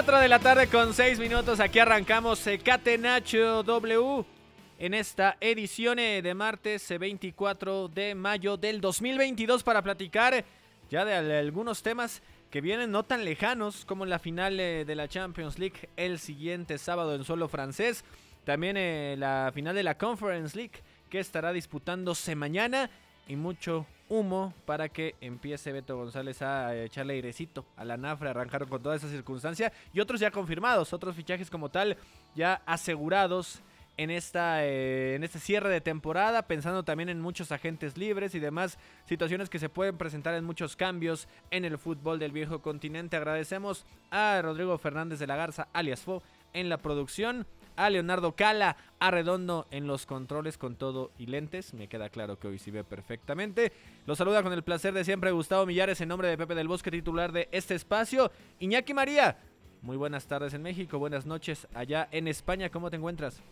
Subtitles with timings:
[0.00, 1.60] Cuatro de la tarde con seis minutos.
[1.60, 4.24] Aquí arrancamos eh, Catenacho W
[4.78, 10.42] en esta edición eh, de martes eh, 24 de mayo del 2022 para platicar
[10.90, 14.94] ya de al- algunos temas que vienen no tan lejanos como la final eh, de
[14.94, 18.02] la Champions League el siguiente sábado en suelo francés.
[18.44, 22.88] También eh, la final de la Conference League que estará disputándose mañana
[23.28, 28.66] y mucho humo para que empiece Beto González a echarle airecito a la Nafra, arrancar
[28.66, 31.96] con toda esa circunstancia y otros ya confirmados, otros fichajes como tal
[32.34, 33.62] ya asegurados
[33.96, 38.40] en esta eh, en este cierre de temporada, pensando también en muchos agentes libres y
[38.40, 43.16] demás situaciones que se pueden presentar en muchos cambios en el fútbol del viejo continente.
[43.16, 46.22] Agradecemos a Rodrigo Fernández de la Garza, alias Fo,
[46.52, 47.46] en la producción,
[47.80, 51.72] a Leonardo Cala, a Redondo en los controles con todo y lentes.
[51.72, 53.72] Me queda claro que hoy sí ve perfectamente.
[54.06, 56.90] Los saluda con el placer de siempre Gustavo Millares en nombre de Pepe del Bosque,
[56.90, 58.30] titular de este espacio.
[58.58, 59.38] Iñaki María,
[59.80, 62.68] muy buenas tardes en México, buenas noches allá en España.
[62.68, 63.42] ¿Cómo te encuentras?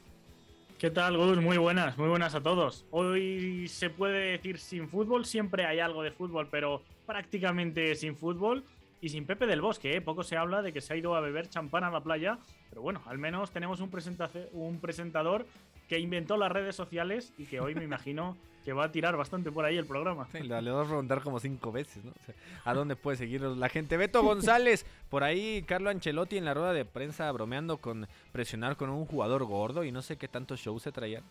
[0.79, 1.39] ¿Qué tal, Gus?
[1.39, 2.85] Muy buenas, muy buenas a todos.
[2.91, 8.63] Hoy se puede decir sin fútbol, siempre hay algo de fútbol, pero prácticamente sin fútbol
[9.01, 9.97] y sin Pepe del Bosque.
[9.97, 10.01] ¿eh?
[10.01, 12.39] Poco se habla de que se ha ido a beber champán a la playa,
[12.71, 15.47] pero bueno, al menos tenemos un, presentace- un presentador
[15.89, 19.51] que inventó las redes sociales y que hoy me imagino que va a tirar bastante
[19.51, 20.29] por ahí el programa.
[20.31, 22.11] Sí, le le vas a preguntar como cinco veces, ¿no?
[22.11, 22.35] O sea,
[22.67, 23.97] ¿A dónde puede seguirnos la gente?
[23.97, 28.91] Beto González, por ahí Carlo Ancelotti en la rueda de prensa bromeando con presionar con
[28.91, 31.23] un jugador gordo y no sé qué tanto show se traían.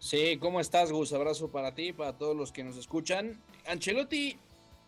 [0.00, 1.12] Sí, ¿cómo estás, Gus?
[1.12, 3.38] Abrazo para ti, para todos los que nos escuchan.
[3.68, 4.36] Ancelotti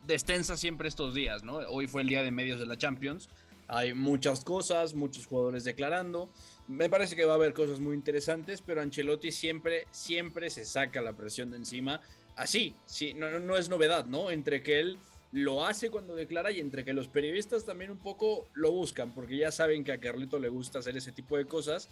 [0.07, 1.57] destensa siempre estos días, ¿no?
[1.69, 3.29] Hoy fue el día de medios de la Champions.
[3.69, 6.31] Hay muchas cosas, muchos jugadores declarando.
[6.69, 11.01] Me parece que va a haber cosas muy interesantes, pero Ancelotti siempre, siempre se saca
[11.01, 12.01] la presión de encima.
[12.37, 14.31] Así, sí, no- no es novedad, ¿no?
[14.31, 14.99] Entre que él
[15.33, 19.39] lo hace cuando declara y entre que los periodistas también un poco lo buscan, porque
[19.39, 21.89] ya saben que a Carlito le gusta hacer ese tipo de cosas.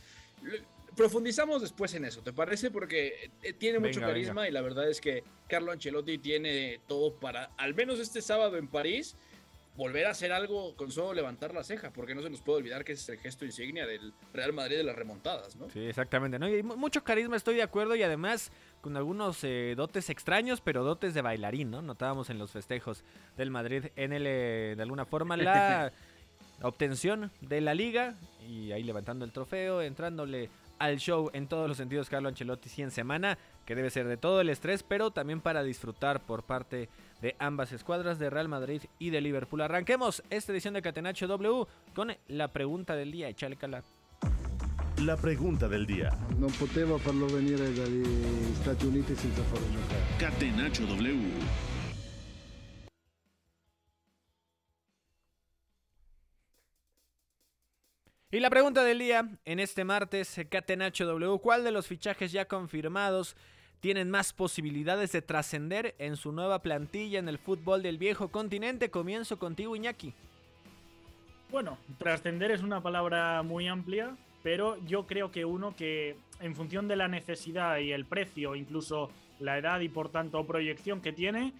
[0.96, 2.70] Profundizamos después en eso, ¿te parece?
[2.70, 7.14] Porque eh, tiene mucho Venga, carisma y la verdad es que Carlo Ancelotti tiene todo
[7.14, 9.16] para, al menos este sábado en París,
[9.76, 12.84] volver a hacer algo con solo levantar la ceja, porque no se nos puede olvidar
[12.84, 15.70] que ese es el gesto insignia del Real Madrid de las remontadas, ¿no?
[15.70, 16.48] Sí, exactamente, ¿no?
[16.48, 18.50] Y mu- mucho carisma, estoy de acuerdo, y además
[18.82, 21.80] con algunos eh, dotes extraños, pero dotes de bailarín, ¿no?
[21.82, 23.04] Notábamos en los festejos
[23.38, 25.92] del Madrid en el, eh, de alguna forma, la
[26.62, 31.76] obtención de la liga, y ahí levantando el trofeo, entrándole al show en todos los
[31.76, 35.40] sentidos Carlo Ancelotti sí en semana, que debe ser de todo el estrés, pero también
[35.40, 36.88] para disfrutar por parte
[37.20, 39.60] de ambas escuadras de Real Madrid y de Liverpool.
[39.60, 43.84] Arranquemos esta edición de Catenacho W con la pregunta del día, échale cala.
[45.04, 46.10] La pregunta del día.
[46.36, 48.04] Non potevo farlo venire dagli
[48.60, 50.04] Stati Uniti senza farlo giocare.
[50.18, 51.79] Catenacho W.
[58.32, 62.44] Y la pregunta del día en este martes, Catenacho W, ¿cuál de los fichajes ya
[62.44, 63.34] confirmados
[63.80, 68.88] tienen más posibilidades de trascender en su nueva plantilla en el fútbol del viejo continente?
[68.88, 70.14] Comienzo contigo, Iñaki.
[71.50, 76.86] Bueno, trascender es una palabra muy amplia, pero yo creo que uno que en función
[76.86, 79.10] de la necesidad y el precio, incluso
[79.40, 81.52] la edad y por tanto proyección que tiene,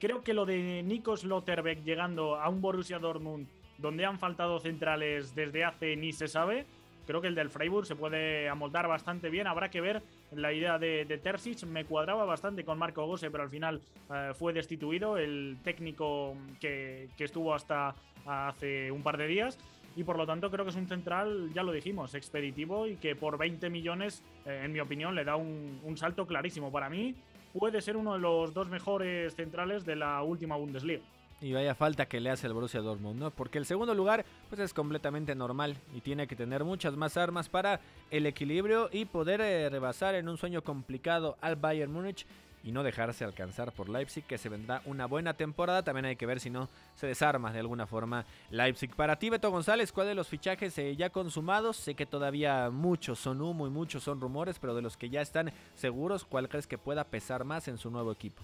[0.00, 3.46] creo que lo de Nikos Lotterbeck llegando a un Borussia Dortmund
[3.78, 6.66] donde han faltado centrales desde hace ni se sabe,
[7.06, 9.46] creo que el del Freiburg se puede amoldar bastante bien.
[9.46, 10.02] Habrá que ver
[10.32, 11.66] la idea de, de.
[11.66, 13.80] Me cuadraba bastante con Marco Gose, pero al final
[14.12, 17.94] eh, fue destituido el técnico que, que estuvo hasta
[18.26, 19.58] hace un par de días
[19.96, 23.16] y por lo tanto creo que es un central, ya lo dijimos, expeditivo y que
[23.16, 26.70] por 20 millones, eh, en mi opinión, le da un, salto clarísimo.
[26.70, 27.14] Para mí
[27.54, 31.02] puede ser uno de los dos mejores centrales de la última Bundesliga.
[31.40, 33.30] Y vaya falta que le hace el Borussia Dortmund, ¿no?
[33.30, 37.50] Porque el segundo lugar pues es completamente normal y tiene que tener muchas más armas
[37.50, 37.80] para
[38.10, 42.26] el equilibrio y poder eh, rebasar en un sueño complicado al Bayern Múnich
[42.66, 45.84] y no dejarse alcanzar por Leipzig, que se vendrá una buena temporada.
[45.84, 48.92] También hay que ver si no se desarma de alguna forma Leipzig.
[48.96, 51.76] Para ti, Beto González, ¿cuál de los fichajes eh, ya consumados?
[51.76, 55.20] Sé que todavía muchos son humo y muchos son rumores, pero de los que ya
[55.20, 58.42] están seguros, ¿cuál crees que pueda pesar más en su nuevo equipo?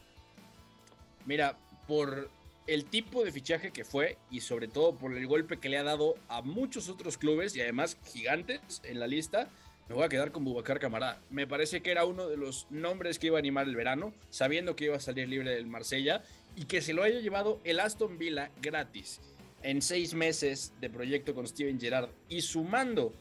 [1.27, 1.57] Mira,
[1.89, 2.31] por
[2.67, 5.83] el tipo de fichaje que fue y sobre todo por el golpe que le ha
[5.83, 9.49] dado a muchos otros clubes y además gigantes en la lista,
[9.89, 11.21] me voy a quedar con Bubacar Camará.
[11.31, 14.77] Me parece que era uno de los nombres que iba a animar el verano, sabiendo
[14.77, 16.23] que iba a salir libre del Marsella
[16.55, 19.21] y que se lo haya llevado el Aston Villa gratis
[19.63, 23.13] en seis meses de proyecto con Steven Gerrard y sumando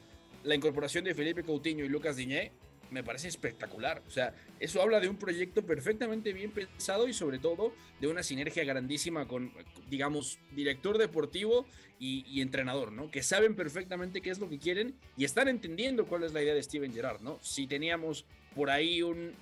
[0.44, 2.52] la incorporación de Felipe Coutinho y Lucas Diñé,
[2.92, 4.04] me parece espectacular.
[4.08, 8.22] O sea, eso habla de un proyecto perfectamente bien pensado y sobre todo de una
[8.22, 9.52] sinergia grandísima con,
[9.90, 11.66] digamos, director deportivo
[12.00, 13.10] y, entrenador, ¿no?
[13.10, 16.54] Que saben perfectamente qué es lo que quieren y están entendiendo cuál es la idea
[16.54, 17.40] de Steven Gerrard, ¿no?
[17.42, 19.34] Si teníamos por ahí un,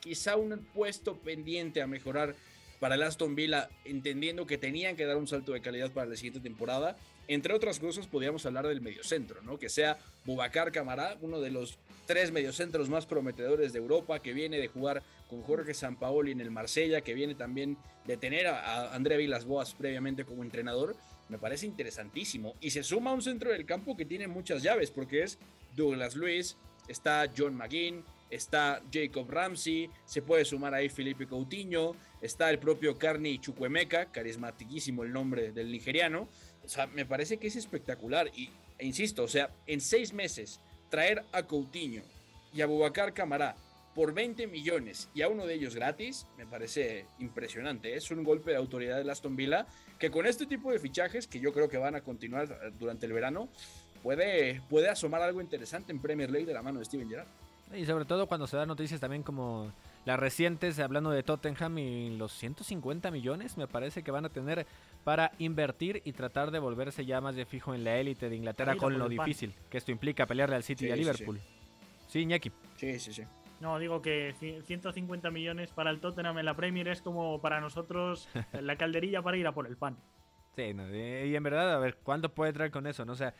[0.00, 2.34] quizá un puesto pendiente a mejorar
[2.80, 6.16] para el Aston Villa, entendiendo que tenían que dar un salto de calidad para la
[6.16, 6.96] siguiente temporada.
[7.28, 9.58] Entre otras cosas, podríamos hablar del mediocentro, ¿no?
[9.58, 14.58] Que sea Bubacar Camará, uno de los tres mediocentros más prometedores de Europa, que viene
[14.58, 18.94] de jugar con Jorge Sampaoli en el Marsella, que viene también de tener a, a
[18.94, 20.96] Andrea Vilas Boas previamente como entrenador.
[21.28, 22.54] Me parece interesantísimo.
[22.60, 25.38] Y se suma a un centro del campo que tiene muchas llaves, porque es
[25.74, 26.56] Douglas Luis,
[26.88, 32.98] está John McGinn, está Jacob Ramsey, se puede sumar ahí Felipe Coutinho, está el propio
[32.98, 36.28] Carney Chukwemeka, carismatiquísimo el nombre del nigeriano.
[36.64, 38.30] O sea, me parece que es espectacular.
[38.34, 42.02] Y, e insisto, o sea, en seis meses, traer a Coutinho
[42.52, 43.56] y a Bubacar Camará
[43.94, 47.94] por 20 millones y a uno de ellos gratis, me parece impresionante.
[47.94, 49.66] Es un golpe de autoridad de Aston Villa
[49.98, 53.12] que con este tipo de fichajes, que yo creo que van a continuar durante el
[53.12, 53.48] verano,
[54.02, 57.28] puede, puede asomar algo interesante en Premier League de la mano de Steven Gerrard.
[57.72, 59.72] Y sobre todo cuando se dan noticias también como
[60.04, 64.66] las recientes, hablando de Tottenham y los 150 millones, me parece que van a tener
[65.02, 68.76] para invertir y tratar de volverse ya más de fijo en la élite de Inglaterra
[68.76, 69.64] con lo difícil pan.
[69.70, 71.38] que esto implica pelearle al City sí, y a Liverpool.
[71.38, 72.52] Sí, sí Iñaki.
[72.76, 73.22] Sí, sí, sí.
[73.60, 74.34] No, digo que
[74.66, 79.38] 150 millones para el Tottenham en la Premier es como para nosotros la calderilla para
[79.38, 79.96] ir a por el pan.
[80.54, 83.04] Sí, no, y en verdad, a ver, ¿cuánto puede traer con eso?
[83.04, 83.12] ¿no?
[83.12, 83.34] O sea,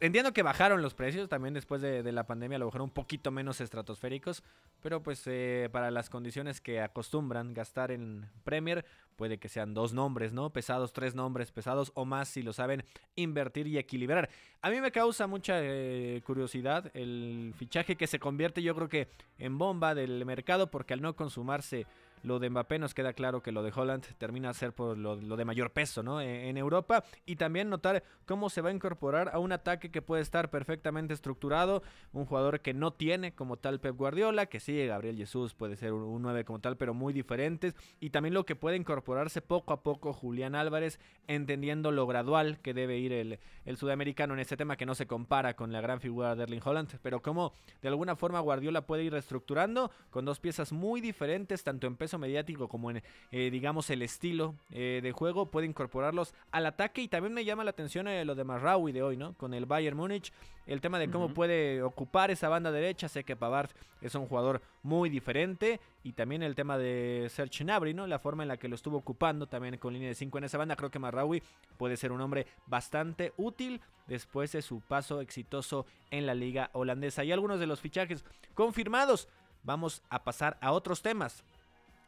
[0.00, 3.30] Entiendo que bajaron los precios también después de, la pandemia, a lo mejor un poquito
[3.30, 4.42] menos estratosféricos,
[4.82, 8.84] pero pues eh, para las condiciones que acostumbran gastar en Premier,
[9.16, 10.50] puede que sean dos nombres, ¿no?
[10.50, 12.84] Pesados, tres nombres pesados o más si lo saben
[13.14, 14.28] invertir y equilibrar.
[14.60, 19.08] A mí me causa mucha eh, curiosidad el fichaje que se convierte yo creo que
[19.38, 21.86] en bomba del mercado porque al no consumarse
[22.22, 25.16] lo de Mbappé nos queda claro que lo de Holland termina a ser por lo,
[25.16, 26.20] de mayor peso ¿no?
[26.20, 30.02] en, en, Europa y también notar cómo se va a incorporar a un ataque que
[30.02, 31.82] puede estar perfectamente estructurado,
[32.12, 35.92] un jugador que no tiene como tal Pep Guardiola, que sí, Gabriel Jesús puede ser
[35.92, 39.72] un, un 9 como tal, pero muy diferentes y también lo que puede incorporarse poco
[39.72, 44.56] a poco Julián Álvarez, entendiendo lo gradual que debe ir el, el sudamericano en este
[44.56, 47.52] tema que no se compara con la gran figura de Erling Holland, pero cómo
[47.82, 52.05] de alguna forma Guardiola puede ir reestructurando con dos piezas muy diferentes, tanto en peso
[52.14, 57.08] mediático como en, eh, digamos, el estilo eh, de juego, puede incorporarlos al ataque y
[57.08, 59.34] también me llama la atención eh, lo de Marraui de hoy, ¿no?
[59.34, 60.32] Con el Bayern Múnich,
[60.66, 61.34] el tema de cómo uh -huh.
[61.34, 63.70] puede ocupar esa banda derecha, sé que Pavard
[64.00, 68.06] es un jugador muy diferente y también el tema de Serge Gnabry, ¿no?
[68.06, 70.58] La forma en la que lo estuvo ocupando también con línea de 5 en esa
[70.58, 71.42] banda, creo que Marraui
[71.76, 77.24] puede ser un hombre bastante útil después de su paso exitoso en la liga holandesa.
[77.24, 79.28] Y algunos de los fichajes confirmados.
[79.62, 81.44] Vamos a pasar a otros temas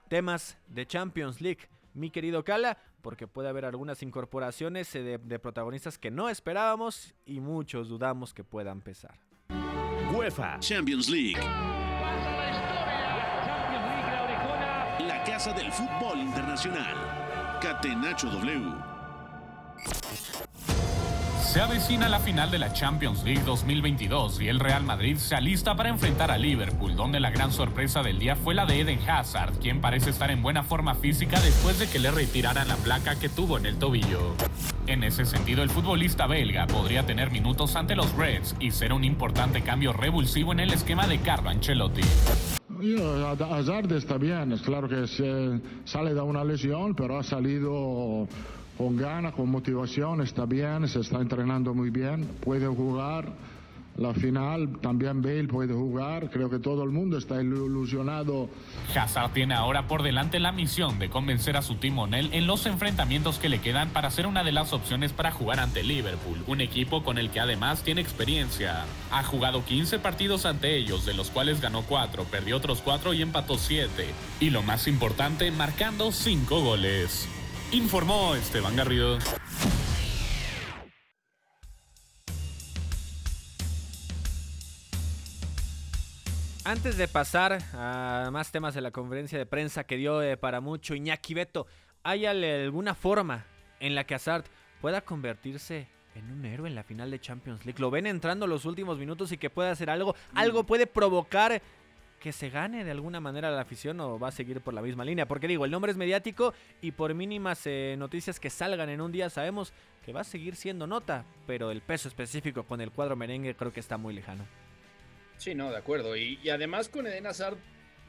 [0.08, 5.98] temas de Champions League, mi querido Cala, porque puede haber algunas incorporaciones de, de, protagonistas
[5.98, 9.18] que no esperábamos y muchos dudamos que puedan pesar.
[10.12, 11.40] UEFA Champions League.
[15.06, 17.58] La casa del fútbol internacional.
[17.60, 18.72] Catenacho W.
[21.48, 25.74] Se avecina la final de la Champions League 2022 y el Real Madrid se alista
[25.74, 29.54] para enfrentar a Liverpool, donde la gran sorpresa del día fue la de Eden Hazard,
[29.58, 33.30] quien parece estar en buena forma física después de que le retiraran la placa que
[33.30, 34.34] tuvo en el tobillo.
[34.86, 39.02] En ese sentido, el futbolista belga podría tener minutos ante los Reds y ser un
[39.02, 42.02] importante cambio revulsivo en el esquema de Carlo Ancelotti.
[43.40, 45.06] Hazard está bien, es claro que
[45.86, 48.28] sale de una lesión, pero ha salido
[48.78, 53.32] con ganas, con motivación, está bien, se está entrenando muy bien, puede jugar
[53.98, 58.48] la final, también Bale puede jugar, creo que todo el mundo está ilusionado.
[58.94, 63.40] Hazard tiene ahora por delante la misión de convencer a su timonel en los enfrentamientos
[63.40, 67.02] que le quedan para ser una de las opciones para jugar ante Liverpool, un equipo
[67.02, 68.84] con el que además tiene experiencia.
[69.10, 73.22] Ha jugado 15 partidos ante ellos, de los cuales ganó 4, perdió otros 4 y
[73.22, 74.06] empató 7.
[74.38, 77.28] Y lo más importante, marcando 5 goles.
[77.70, 79.18] Informó Esteban Garrido.
[86.64, 90.62] Antes de pasar a más temas de la conferencia de prensa que dio eh, para
[90.62, 91.66] mucho Iñaki Beto,
[92.02, 93.44] ¿hay alguna forma
[93.80, 94.44] en la que Hazard
[94.80, 97.80] pueda convertirse en un héroe en la final de Champions League?
[97.80, 100.16] ¿Lo ven entrando los últimos minutos y que puede hacer algo?
[100.34, 101.60] ¿Algo puede provocar
[102.18, 105.04] que se gane de alguna manera la afición o va a seguir por la misma
[105.04, 105.26] línea?
[105.26, 109.12] Porque digo, el nombre es mediático y por mínimas eh, noticias que salgan en un
[109.12, 109.72] día sabemos
[110.04, 113.72] que va a seguir siendo nota, pero el peso específico con el cuadro merengue creo
[113.72, 114.46] que está muy lejano.
[115.38, 116.16] Sí, no, de acuerdo.
[116.16, 117.56] Y, además con Eden Hazard,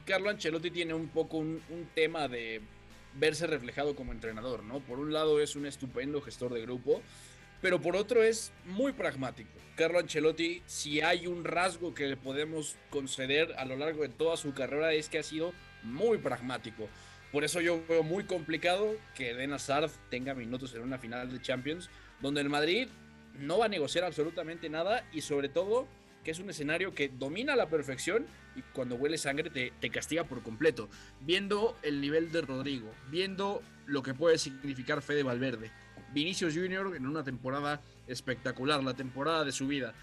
[0.04, 1.60] Carlo Ancelotti tiene un poco un,
[1.94, 2.60] tema de
[3.14, 4.80] verse reflejado como entrenador, ¿no?
[4.80, 7.02] Por un lado es un estupendo gestor de grupo,
[7.60, 9.50] pero por otro es muy pragmático.
[9.76, 14.36] Carlo Ancelotti, si hay un rasgo que le podemos conceder a lo largo de toda
[14.36, 15.52] su carrera es que ha sido
[15.82, 16.88] muy pragmático.
[17.32, 21.40] Por eso yo veo muy complicado que Eden Hazard tenga minutos en una final de
[21.40, 21.88] Champions,
[22.20, 22.88] donde el Madrid
[23.38, 25.86] no va a negociar absolutamente nada y sobre todo
[26.24, 28.26] que es un escenario que domina a la perfección
[28.56, 30.90] y cuando huele sangre te, te, castiga por completo.
[31.20, 35.70] Viendo el nivel de Rodrigo, viendo lo que puede significar Fede Valverde,
[36.12, 39.94] Vinicius Junior en una temporada espectacular, la temporada de su vida,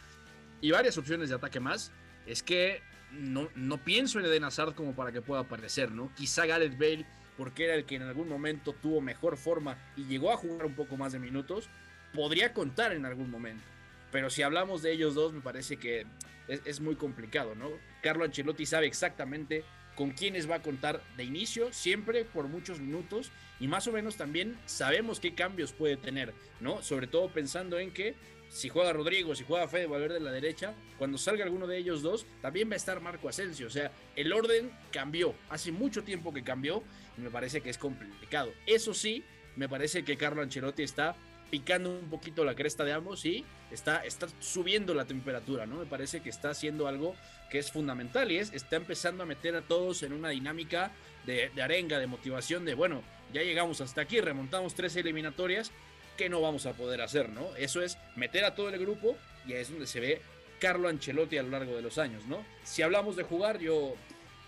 [0.62, 1.92] y varias opciones de ataque más,
[2.26, 6.12] es que no, no pienso en Eden Hazard como para que pueda aparecer, ¿no?
[6.16, 7.06] Quizá Gareth Bale,
[7.38, 10.74] porque era el que en algún momento tuvo mejor forma y llegó a jugar un
[10.74, 11.70] poco más de minutos,
[12.14, 13.64] podría contar en algún momento
[14.12, 16.06] pero si hablamos de ellos dos, me parece que
[16.48, 17.70] es, muy complicado, ¿no?
[18.02, 19.66] Carlo Ancelotti sabe exactamente
[19.98, 24.16] con quiénes va a contar de inicio, siempre por muchos minutos, y más o menos
[24.16, 26.84] también sabemos qué cambios puede tener, ¿no?
[26.84, 28.16] Sobre todo pensando en que
[28.48, 32.04] si juega Rodrigo, si juega Fede Valverde en la derecha, cuando salga alguno de ellos
[32.04, 33.68] dos, también va a estar Marco Asensio.
[33.68, 35.34] O sea, el orden cambió.
[35.50, 36.84] Hace mucho tiempo que cambió
[37.18, 38.54] y me parece que es complicado.
[38.66, 39.26] Eso sí,
[39.56, 41.16] me parece que Carlo Ancelotti está
[41.50, 45.78] picando un poquito la cresta de ambos y está, está subiendo la temperatura, ¿no?
[45.78, 47.16] Me parece que está haciendo algo
[47.50, 50.92] que es fundamental y es, está empezando a meter a todos en una dinámica
[51.26, 53.02] de, arenga, de motivación, de, bueno,
[53.34, 55.72] ya llegamos hasta aquí, remontamos tres eliminatorias,
[56.18, 57.56] que no vamos a poder hacer, ¿no?
[57.58, 60.22] Eso es meter a todo el grupo y es donde se ve
[60.60, 62.44] Carlo Ancelotti a lo largo de los años, ¿no?
[62.64, 63.96] Si hablamos de jugar, yo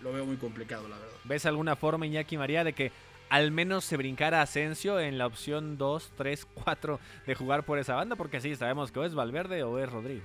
[0.02, 1.16] lo veo muy complicado, la verdad.
[1.24, 2.90] ¿Ves alguna forma, Iñaki María, de que
[3.30, 7.94] al menos se brincara Asensio en la opción 2, 3, 4 de jugar por esa
[7.94, 10.24] banda, porque sí, sabemos que o es Valverde o es Rodrigo.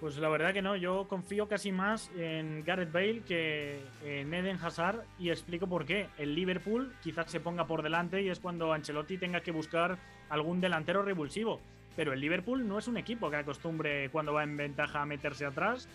[0.00, 4.58] Pues la verdad que no, yo confío casi más en Gareth Bale que en Eden
[4.62, 6.08] Hazard y explico por qué.
[6.18, 9.98] El Liverpool quizás se ponga por delante y es cuando Ancelotti tenga que buscar
[10.30, 11.60] algún delantero revulsivo.
[11.96, 15.46] Pero el Liverpool no es un equipo que acostumbre cuando va en ventaja a meterse
[15.46, 15.88] atrás.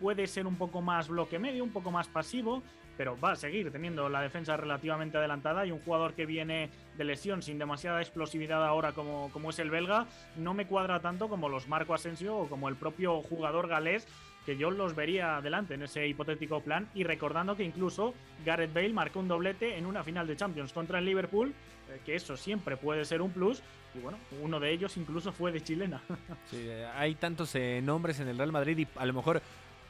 [0.00, 2.62] Puede ser un poco más bloque medio, un poco más pasivo,
[2.96, 5.66] pero va a seguir teniendo la defensa relativamente adelantada.
[5.66, 9.70] Y un jugador que viene de lesión sin demasiada explosividad ahora como, como es el
[9.70, 14.06] belga, no me cuadra tanto como los Marco Asensio o como el propio jugador galés
[14.46, 16.88] que yo los vería adelante en ese hipotético plan.
[16.94, 21.00] Y recordando que incluso Gareth Bale marcó un doblete en una final de Champions contra
[21.00, 21.52] el Liverpool,
[21.90, 23.60] eh, que eso siempre puede ser un plus.
[23.94, 26.00] Y bueno, uno de ellos incluso fue de chilena.
[26.50, 29.42] Sí, hay tantos eh, nombres en el Real Madrid y a lo mejor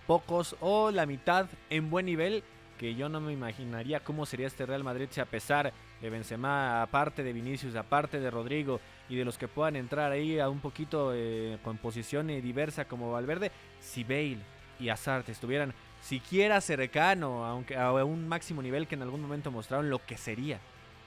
[0.06, 2.42] pocos o la mitad en buen nivel
[2.78, 6.82] que yo no me imaginaría cómo sería este Real Madrid si a pesar de Benzema,
[6.82, 10.60] aparte de Vinicius, aparte de Rodrigo y de los que puedan entrar ahí a un
[10.60, 14.38] poquito eh, con posición diversa como Valverde, si Bale
[14.78, 19.90] y Hazard estuvieran siquiera cercano aunque a un máximo nivel que en algún momento mostraron
[19.90, 20.60] lo que sería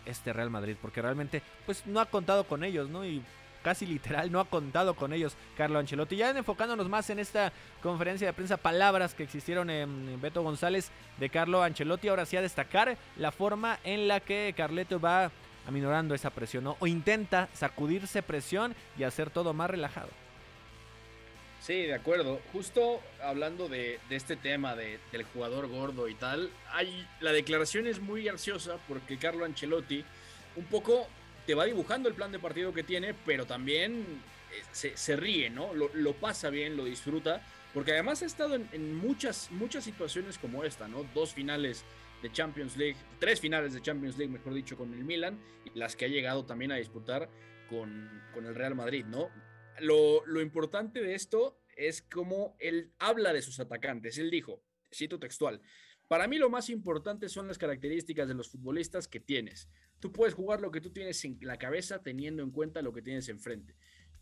[0.05, 3.05] este Real Madrid, porque realmente pues no ha contado con ellos, ¿no?
[3.05, 3.21] Y
[3.61, 6.15] casi literal, no ha contado con ellos Carlo Ancelotti.
[6.15, 7.51] Ya enfocándonos más en esta
[7.81, 12.41] conferencia de prensa, palabras que existieron en Beto González de Carlo Ancelotti, ahora sí a
[12.41, 15.31] destacar la forma en la que Carleto va
[15.67, 20.09] aminorando esa presión, o intenta sacudirse presión y hacer todo más relajado.
[21.61, 22.39] Sí, de acuerdo.
[22.53, 28.23] Justo hablando de, este tema del jugador gordo y tal, hay, la declaración es muy
[28.23, 30.03] graciosa porque Carlo Ancelotti
[30.55, 31.07] un poco
[31.49, 34.21] te va dibujando el plan de partido que tiene, pero también
[34.53, 35.73] eh, se, ríe, ¿no?
[35.73, 37.41] Lo, pasa bien, lo disfruta,
[37.73, 41.05] porque además ha estado en, muchas, muchas situaciones como esta, ¿no?
[41.15, 41.85] Dos finales
[42.21, 45.95] de Champions League, tres finales de Champions League, mejor dicho, con el Milan, y las
[45.95, 47.31] que ha llegado también a disputar
[47.67, 49.31] con, con el Real Madrid, ¿no?
[49.79, 54.19] Lo, lo importante de esto es cómo él habla de sus atacantes.
[54.19, 54.61] Él dijo,
[54.93, 55.63] cito textual,
[56.07, 59.67] para mí lo más importante son las características de los futbolistas que tienes.
[59.99, 63.01] Tú puedes jugar lo que tú tienes en la cabeza teniendo en cuenta lo que
[63.01, 63.75] tienes enfrente.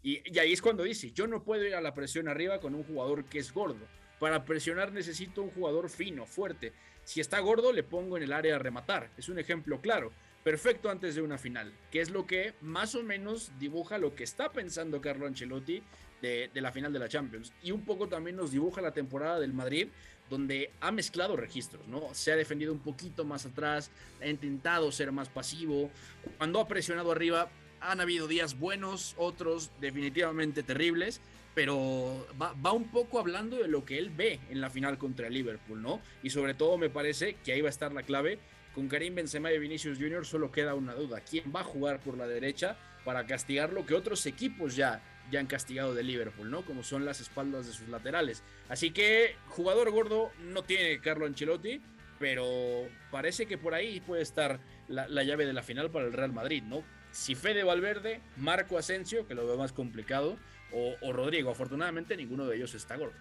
[0.03, 2.83] Y, ahí es cuando dice, yo no puedo ir a la presión arriba con un
[2.83, 3.85] jugador que es gordo.
[4.19, 6.73] Para presionar necesito un jugador fino, fuerte.
[7.03, 9.11] Si está gordo, le pongo en el área a rematar.
[9.17, 10.11] Es un ejemplo claro.
[10.43, 14.23] Perfecto antes de una final, que es lo que más o menos dibuja lo que
[14.23, 15.83] está pensando Carlo Ancelotti
[16.21, 17.51] de, la final de la Champions.
[17.61, 19.89] Y un poco también nos dibuja la temporada del Madrid,
[20.29, 22.13] donde ha mezclado registros, ¿no?
[22.13, 23.91] Se ha defendido un poquito más atrás,
[24.21, 25.89] ha intentado ser más pasivo.
[26.37, 31.21] Cuando ha presionado arriba, han habido días buenos, otros definitivamente terribles,
[31.53, 35.81] pero va, un poco hablando de lo que él ve en la final contra Liverpool,
[35.81, 36.01] ¿no?
[36.21, 38.39] Y sobre todo me parece que ahí va a estar la clave.
[38.75, 40.23] Con Karim Benzema y Vinicius Jr.
[40.23, 41.21] solo queda una duda.
[41.21, 45.39] ¿Quién va a jugar por la derecha para castigar lo que otros equipos ya, ya
[45.39, 46.63] han castigado de Liverpool, ¿no?
[46.63, 48.43] Como son las espaldas de sus laterales.
[48.69, 51.81] Así que jugador gordo no tiene Carlo Ancelotti,
[52.19, 56.13] pero parece que por ahí puede estar la, la llave de la final para el
[56.13, 56.83] Real Madrid, ¿no?
[57.17, 60.37] si Fede Valverde, Marco Asensio, que lo veo más complicado,
[60.71, 61.49] o, Rodrigo.
[61.49, 63.15] Afortunadamente ninguno de ellos está gordo.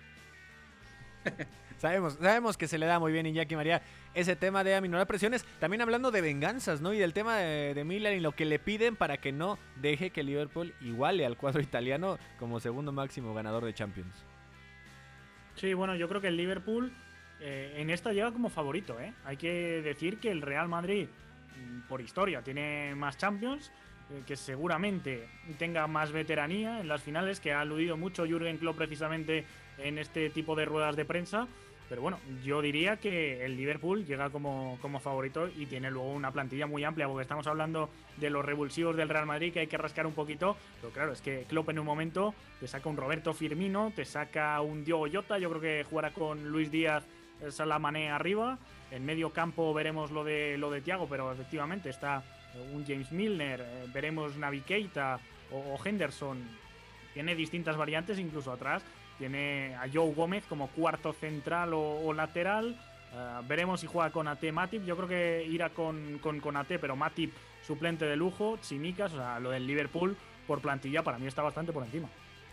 [1.78, 3.82] sabemos, sabemos que se le da muy bien a Iñaki María
[4.14, 5.44] ese tema de aminorar presiones.
[5.60, 6.92] También hablando de venganzas, ¿no?
[6.92, 10.10] Y del tema de, de Miller y lo que le piden para que no deje
[10.10, 14.24] que Liverpool iguale al cuadro italiano como segundo máximo ganador de Champions.
[15.54, 16.92] Sí, bueno, yo creo que el Liverpool
[17.40, 19.12] eh, en esta llega como favorito, ¿eh?
[19.24, 21.08] Hay que decir que el Real Madrid,
[21.56, 23.70] mm, por historia, tiene más Champions
[24.10, 25.28] eh, que seguramente
[25.58, 29.44] tenga más veteranía en las finales, que ha aludido mucho Jürgen Klopp precisamente
[29.78, 31.46] en este tipo de ruedas de prensa.
[31.88, 36.32] Pero bueno, yo diría que el Liverpool llega como, como favorito y tiene luego una
[36.32, 39.78] plantilla muy amplia, porque estamos hablando de los revulsivos del Real Madrid que hay que
[39.78, 40.56] rascar un poquito.
[40.80, 44.60] Pero claro, es que Klopp en un momento te saca un Roberto Firmino, te saca
[44.60, 47.04] un Diogo Jota, yo creo que jugará con Luis Díaz,
[47.50, 48.58] Salamané arriba.
[48.90, 52.22] En medio campo veremos lo de, lo de Thiago, pero efectivamente está
[52.72, 55.18] un James Milner, eh, veremos Navi Keita
[55.50, 56.42] o, Henderson.
[57.14, 58.82] Tiene distintas variantes, incluso atrás.
[59.18, 62.76] Tiene a Joe Gómez como cuarto central o, lateral.
[63.12, 64.84] Eh, veremos si juega con AT Matip.
[64.84, 67.32] Yo creo que irá con, con, con AT, pero Matip
[67.66, 68.58] suplente de lujo.
[68.62, 72.08] Chimicas, o sea, lo del Liverpool por plantilla para mí está bastante por encima.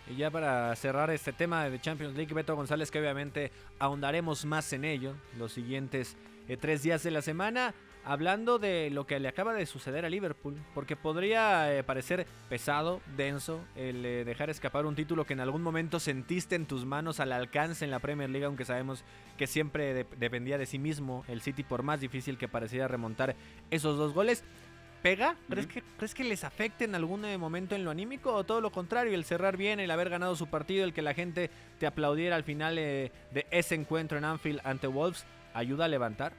[0.10, 4.74] Y ya para cerrar este tema de Champions League, Beto González, que obviamente ahondaremos más
[4.74, 6.18] en ello los siguientes
[6.50, 7.74] eh, tres días de la semana
[8.06, 13.02] hablando de lo que le acaba de suceder a Liverpool, porque podría eh, parecer pesado,
[13.16, 17.20] denso, el eh, dejar escapar un título que en algún momento sentiste en tus manos
[17.20, 19.04] al alcance en la Premier League, aunque sabemos
[19.38, 23.36] que siempre dependía de sí mismo el City, por más difícil que pareciera remontar
[23.72, 24.44] esos dos goles.
[25.02, 25.36] ¿Pega?
[25.50, 28.62] ¿Crees, que, ¿Crees que les afecte en algún eh, momento en lo anímico o todo
[28.62, 29.14] lo contrario?
[29.14, 32.46] El cerrar bien, el haber ganado su partido, el que la gente te aplaudiera al
[32.46, 33.12] final de
[33.52, 36.32] ese encuentro en Anfield ante Wolves, ayuda a levantar?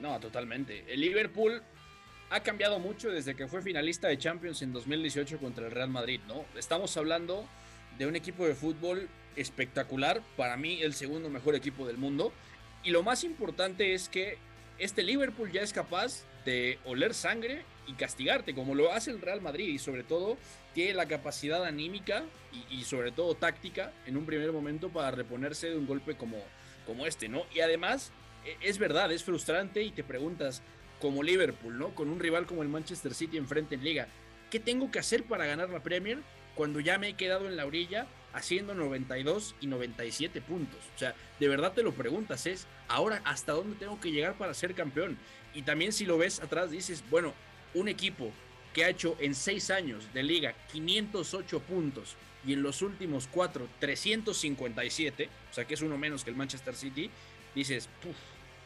[0.00, 0.84] No, totalmente.
[0.88, 1.62] El Liverpool
[2.30, 6.20] ha cambiado mucho desde que fue finalista de Champions en 2018 contra el Real Madrid,
[6.26, 6.44] ¿no?
[6.56, 7.46] Estamos hablando
[7.98, 12.32] de un equipo de fútbol espectacular, para mí el segundo mejor equipo del mundo.
[12.82, 14.38] Y lo más importante es que
[14.78, 19.40] este Liverpool ya es capaz de oler sangre y castigarte, como lo hace el Real
[19.40, 20.36] Madrid, y sobre todo
[20.74, 22.24] tiene la capacidad anímica
[22.70, 26.38] y, sobre todo táctica en un primer momento para reponerse de un golpe como,
[26.86, 27.44] como este, ¿no?
[27.54, 28.12] Y además
[28.60, 30.62] es verdad, es frustrante y te preguntas,
[31.00, 31.94] como Liverpool, ¿no?
[31.94, 34.08] Con un rival como el Manchester City enfrente en liga,
[34.50, 36.18] ¿qué tengo que hacer para ganar la Premier
[36.54, 40.80] cuando ya me he quedado en la orilla haciendo 92 y 97 puntos?
[40.94, 44.54] O sea, de verdad te lo preguntas, es ahora hasta dónde tengo que llegar para
[44.54, 45.18] ser campeón.
[45.52, 47.34] Y también si lo ves atrás dices, bueno,
[47.74, 48.32] un equipo
[48.72, 53.68] que ha hecho en 6 años de liga 508 puntos y en los últimos 4
[53.78, 57.10] 357, o sea que es uno menos que el Manchester City,
[57.54, 58.16] dices, puff,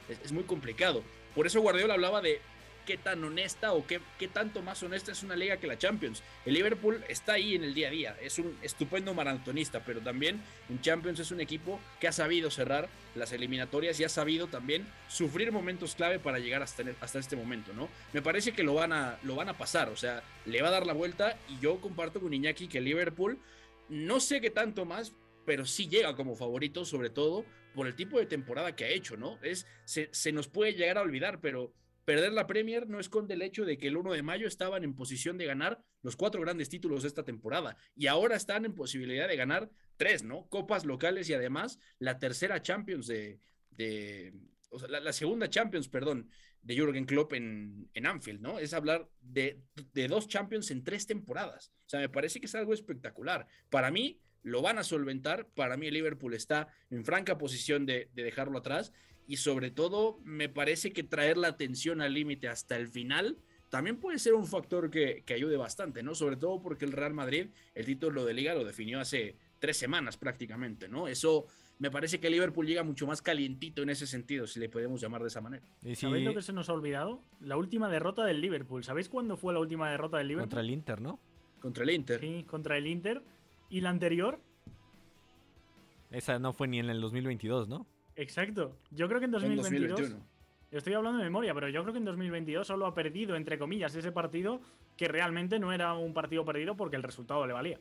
[0.09, 1.03] es, muy complicado.
[1.35, 2.41] Por eso Guardiola hablaba de
[2.87, 6.23] qué tan honesta o qué, qué, tanto más honesta es una liga que la Champions.
[6.47, 10.41] El Liverpool está ahí en el día a día, es un estupendo maratonista, pero también
[10.71, 14.87] en Champions es un equipo que ha sabido cerrar las eliminatorias y ha sabido también
[15.09, 17.91] sufrir momentos clave para llegar hasta, hasta este momento, ¿no?
[18.15, 20.73] Me parece que lo van, a, lo van a pasar, o sea, le va a
[20.73, 23.39] dar la vuelta y yo comparto con Iñaki que el Liverpool
[23.89, 25.13] no sé qué tanto más,
[25.49, 29.17] pero sí llega como favorito, sobre todo por el tipo de temporada que ha hecho,
[29.17, 29.39] ¿no?
[29.43, 31.73] Es, se, nos puede llegar a olvidar, pero
[32.05, 34.95] perder la Premier no esconde el hecho de que el 1 de mayo estaban en
[34.95, 39.27] posición de ganar los cuatro grandes títulos de esta temporada y ahora están en posibilidad
[39.27, 40.47] de ganar tres, ¿no?
[40.51, 44.35] Copas locales y además la tercera Champions de, de
[44.79, 46.29] sea, la, segunda Champions, perdón,
[46.61, 48.59] de Jürgen Klopp en, en Anfield, ¿no?
[48.59, 49.63] Es hablar de,
[49.95, 51.73] de dos Champions en tres temporadas.
[51.87, 53.47] O sea, me parece que es algo espectacular.
[53.71, 55.47] Para mí, lo van a solventar.
[55.55, 58.93] Para mí, el Liverpool está en franca posición de, de dejarlo atrás
[59.27, 63.99] y sobre todo me parece que traer la atención al límite hasta el final también
[63.99, 66.15] puede ser un factor que, ayude bastante, ¿no?
[66.15, 70.17] Sobre todo porque el Real Madrid el título de liga lo definió hace tres semanas
[70.17, 71.09] prácticamente, ¿no?
[71.09, 71.47] Eso
[71.79, 75.21] me parece que Liverpool llega mucho más calientito en ese sentido, si le podemos llamar
[75.23, 75.65] de esa manera.
[75.85, 77.23] ¿Y ¿Sabéis lo que se nos ha olvidado?
[77.41, 78.83] La última derrota del Liverpool.
[78.85, 80.49] ¿Sabéis cuándo fue la última derrota del Liverpool?
[80.49, 81.21] Contra el Inter, ¿no?
[81.61, 82.21] Contra el Inter.
[82.21, 83.23] Sí, contra el Inter.
[83.69, 84.41] ¿Y la anterior?
[86.11, 87.87] Esa no fue ni en el 2022, ¿no?
[88.17, 88.77] Exacto.
[88.91, 90.17] Yo creo que en 2022.
[90.71, 93.95] Estoy hablando de memoria, pero yo creo que en 2022 solo ha perdido, entre comillas,
[93.95, 94.61] ese partido
[94.97, 97.79] que realmente no era un partido perdido porque el resultado le valía.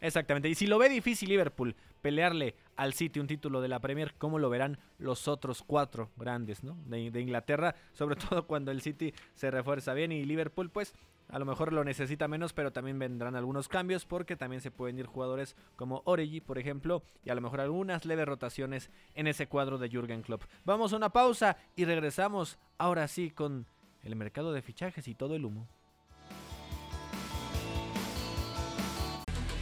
[0.00, 0.48] Exactamente.
[0.48, 4.38] Y si lo ve difícil Liverpool pelearle al City un título de la Premier, ¿cómo
[4.38, 6.76] lo verán los otros cuatro grandes ¿no?
[6.86, 7.76] de, de Inglaterra?
[7.92, 10.94] Sobre todo cuando el City se refuerza bien y Liverpool, pues
[11.32, 14.98] a lo mejor lo necesita menos, pero también vendrán algunos cambios porque también se pueden
[14.98, 19.46] ir jugadores como Origi, por ejemplo, y a lo mejor algunas leves rotaciones en ese
[19.46, 20.42] cuadro de Jürgen Klopp.
[20.64, 23.66] Vamos a una pausa y regresamos ahora sí con
[24.02, 25.68] el mercado de fichajes y todo el humo.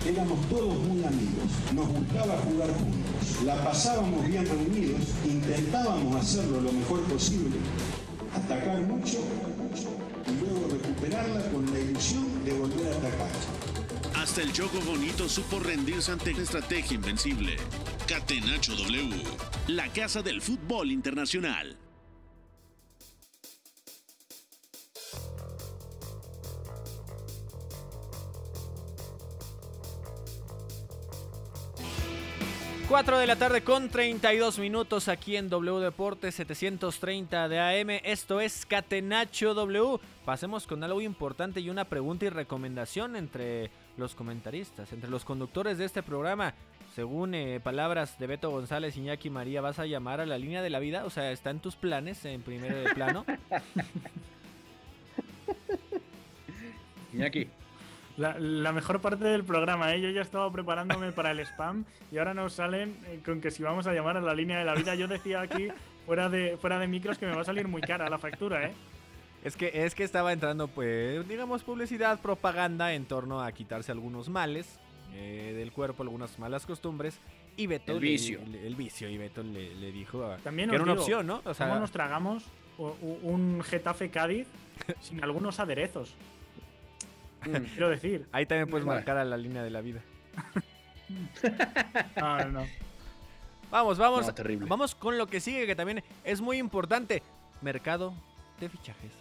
[0.07, 6.73] Éramos todos muy amigos, nos gustaba jugar juntos, la pasábamos bien reunidos, intentábamos hacerlo lo
[6.73, 7.57] mejor posible,
[8.33, 9.19] atacar mucho
[11.11, 13.31] con la ilusión de volver a atacar.
[14.15, 17.57] Hasta el Choco Bonito supo rendirse ante la estrategia invencible.
[18.07, 19.23] Catenacho W,
[19.69, 21.79] la casa del fútbol internacional.
[32.89, 37.91] 4 de la tarde con 32 minutos aquí en W Deportes 730 de AM.
[38.03, 39.99] Esto es Catenacho W.
[40.25, 45.77] Pasemos con algo importante y una pregunta y recomendación entre los comentaristas, entre los conductores
[45.77, 46.55] de este programa.
[46.95, 50.71] Según eh, palabras de Beto González, Iñaki María, ¿vas a llamar a la línea de
[50.71, 51.05] la vida?
[51.05, 53.27] O sea, ¿está en tus planes en primer plano?
[57.13, 57.49] Iñaki.
[58.19, 60.01] La, mejor parte del programa, ¿eh?
[60.01, 63.63] yo ya estaba preparándome para el spam y ahora nos salen eh, con que si
[63.63, 65.69] vamos a llamar a la línea de la vida, yo decía aquí
[66.05, 68.73] fuera de, fuera de micros que me va a salir muy cara la factura, ¿eh?
[69.45, 74.29] Es que, es que estaba entrando, pues, digamos, publicidad, propaganda en torno a quitarse algunos
[74.29, 74.81] males
[75.15, 77.21] eh, del cuerpo, algunas malas costumbres.
[77.57, 77.93] Y Beto.
[77.93, 78.41] El vicio.
[78.51, 79.09] Le, el vicio.
[79.09, 81.41] Y Beto le, dijo También que era una opción, ¿no?
[81.45, 82.45] O sea, ¿Cómo nos tragamos
[82.79, 84.49] un Getafe Cádiz
[85.01, 86.17] sin algunos aderezos?
[87.47, 87.57] Mm.
[87.75, 88.27] Quiero decir.
[88.33, 90.03] Ahí también puedes marcar a la línea de la vida.
[92.17, 92.67] no, no,
[93.71, 94.33] Vamos, vamos.
[94.67, 97.23] vamos con lo que sigue, que también es muy importante.
[97.61, 98.15] Mercado
[98.61, 99.13] de fichajes.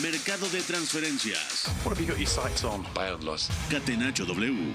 [0.00, 1.64] Mercado de transferencias.
[1.84, 2.84] What have you got your sights on?
[3.68, 4.72] Catenacho W.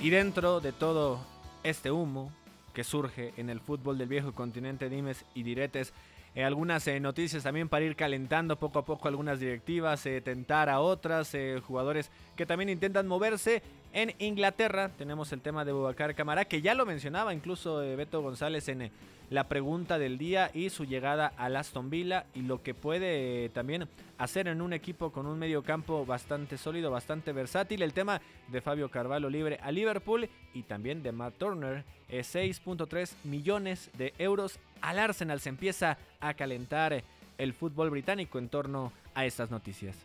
[0.00, 1.24] Y dentro de todo
[1.62, 2.30] este humo
[2.74, 5.94] que surge en el fútbol del viejo continente, dimes y diretes,
[6.34, 10.68] eh, algunas eh, noticias también para ir calentando poco a poco algunas directivas, eh, tentar
[10.68, 11.32] a otras,
[11.66, 13.62] jugadores que también intentan moverse.
[13.94, 18.68] En Inglaterra tenemos el tema de Bubacar Camara, que ya lo mencionaba incluso Beto González
[18.68, 18.90] en
[19.30, 23.86] la pregunta del día y su llegada al Aston Villa y lo que puede también
[24.18, 27.82] hacer en un equipo con un medio campo bastante sólido, bastante versátil.
[27.82, 33.92] El tema de Fabio Carvalho libre a Liverpool y también de Matt Turner, 6.3 millones
[33.96, 35.38] de euros al Arsenal.
[35.38, 37.04] Se empieza a calentar
[37.38, 39.96] el fútbol británico en torno a estas noticias.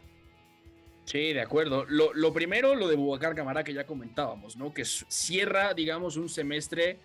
[1.10, 1.86] Sí, de acuerdo.
[1.90, 4.74] Lo, lo primero, lo de Bubacar Camara que ya comentábamos, ¿no?
[4.74, 7.00] Que cierra, digamos, un semestre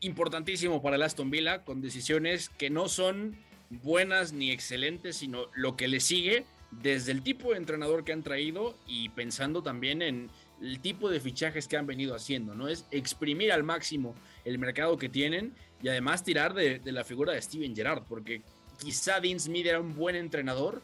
[0.00, 3.36] importantísimo para el Aston Villa, con decisiones que no son
[3.70, 8.22] buenas ni excelentes, sino lo que le sigue desde el tipo de entrenador que han
[8.22, 10.30] traído y pensando también en
[10.60, 12.68] el tipo de fichajes que han venido haciendo, ¿no?
[12.68, 17.40] Es exprimir al máximo el mercado que tienen y además tirar de, la figura de
[17.40, 18.42] Steven Gerrard, porque
[18.78, 20.82] quizá Dean Smith era un buen entrenador,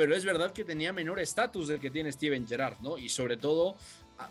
[0.00, 2.96] pero es verdad que tenía menor estatus del que tiene Steven Gerrard, ¿no?
[2.96, 3.76] Y sobre todo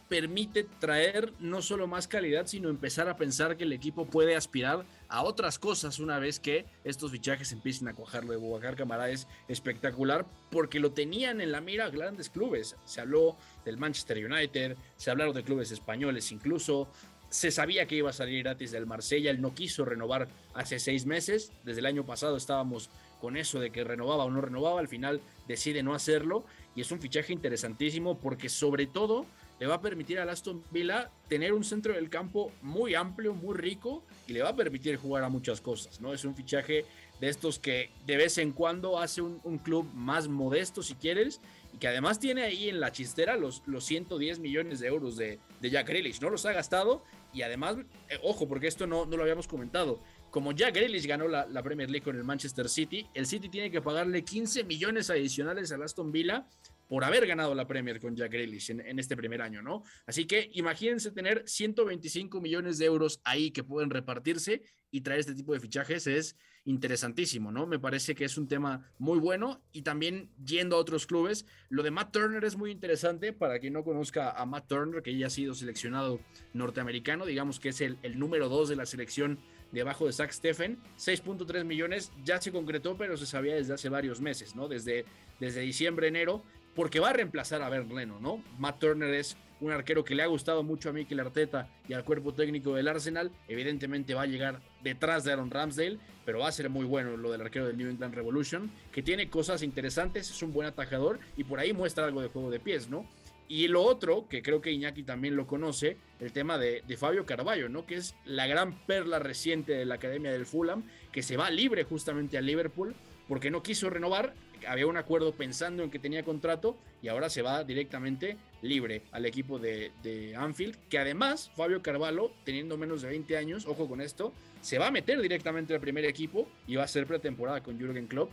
[0.08, 4.84] permite traer no solo más calidad, sino empezar a pensar que el equipo puede aspirar
[5.10, 8.26] a otras cosas una vez que estos fichajes empiecen a cuajar.
[8.26, 12.76] Lo de Bobacar Camara es espectacular porque lo tenían en la mira grandes clubes.
[12.86, 16.88] Se habló del Manchester United, se hablaron de clubes españoles incluso.
[17.30, 21.06] Se sabía que iba a salir gratis del Marsella, él no quiso renovar hace seis
[21.06, 21.52] meses.
[21.64, 22.90] Desde el año pasado estábamos
[23.22, 26.92] con eso de que renovaba o no renovaba, al final decide no hacerlo y es
[26.92, 29.26] un fichaje interesantísimo porque sobre todo
[29.60, 33.58] le va a permitir a Aston Villa tener un centro del campo muy amplio, muy
[33.58, 36.14] rico y le va a permitir jugar a muchas cosas, ¿no?
[36.14, 36.86] Es un fichaje
[37.20, 41.42] de estos que de vez en cuando hace un, club más modesto si quieres
[41.74, 45.40] y que además tiene ahí en la chistera los, los 110 millones de euros de,
[45.60, 47.76] de Jack Grealish, no los ha gastado y además,
[48.10, 50.00] eh, ojo, porque esto no, no lo habíamos comentado,
[50.32, 53.82] como Jack Grealish ganó la, Premier League con el Manchester City, el City tiene que
[53.82, 56.48] pagarle 15 millones adicionales a Aston Villa
[56.88, 59.84] por haber ganado la Premier con Jack Grealish en, este primer año, ¿no?
[60.08, 65.36] Así que imagínense tener 125 millones de euros ahí que pueden repartirse y traer este
[65.36, 67.68] tipo de fichajes es interesantísimo, ¿no?
[67.68, 71.84] Me parece que es un tema muy bueno y también yendo a otros clubes, lo
[71.84, 75.28] de Matt Turner es muy interesante para quien no conozca a Matt Turner, que ya
[75.28, 76.20] ha sido seleccionado
[76.54, 79.40] norteamericano, digamos que es el, el número dos de la selección
[79.72, 80.80] debajo de Zach Steffen.
[80.98, 84.68] 6.3 millones ya se concretó, pero se sabía desde hace varios meses, ¿no?
[84.68, 85.06] Desde,
[85.40, 86.44] desde diciembre, enero
[86.76, 88.42] porque va a reemplazar a Bernd Leno, ¿no?
[88.58, 92.06] Matt Turner es un arquero que le ha gustado mucho a Mikel Arteta y al
[92.06, 93.32] cuerpo técnico del Arsenal.
[93.48, 97.32] Evidentemente va a llegar detrás de Aaron Ramsdale, pero va a ser muy bueno lo
[97.32, 101.44] del arquero del New England Revolution, que tiene cosas interesantes, es un buen atajador y
[101.44, 103.06] por ahí muestra algo de juego de pies, ¿no?
[103.50, 107.26] Y lo otro, que creo que Iñaki también lo conoce, el tema de, de, Fabio
[107.26, 107.86] Carballo, ¿no?
[107.86, 111.84] Que es la gran perla reciente de la Academia del Fulham, que se va libre
[111.84, 112.96] justamente a Liverpool
[113.28, 114.34] porque no quiso renovar
[114.68, 119.26] había un acuerdo pensando en que tenía contrato y ahora se va directamente libre al
[119.26, 119.92] equipo de,
[120.38, 124.88] Anfield, que además Fabio Carvalho, teniendo menos de 20 años, ojo con esto, se va
[124.88, 128.32] a meter directamente al primer equipo y va a ser pretemporada con Jürgen Klopp.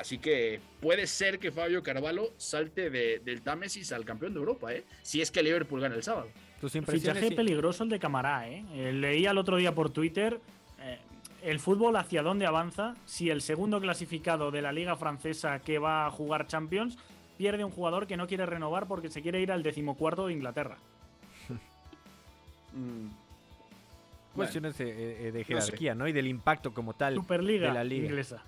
[0.00, 4.84] Así que puede ser que Fabio Carvalho salte del Támesis al campeón de Europa, ¿eh?
[5.02, 6.28] si es que Liverpool gana el sábado.
[6.86, 8.64] Fichaje peligroso el de Camará, ¿eh?
[8.72, 8.92] ¿eh?
[8.92, 10.40] Leí el otro día por Twitter
[11.42, 16.06] el fútbol hacia dónde avanza si el segundo clasificado de la liga francesa que va
[16.06, 16.96] a jugar Champions
[17.36, 20.78] pierde un jugador que no quiere renovar porque se quiere ir al decimocuarto de Inglaterra.
[22.74, 23.10] Mm.
[24.34, 28.42] Cuestiones de, eh, jerarquía, no, Y del impacto como tal Superliga de la liga inglesa.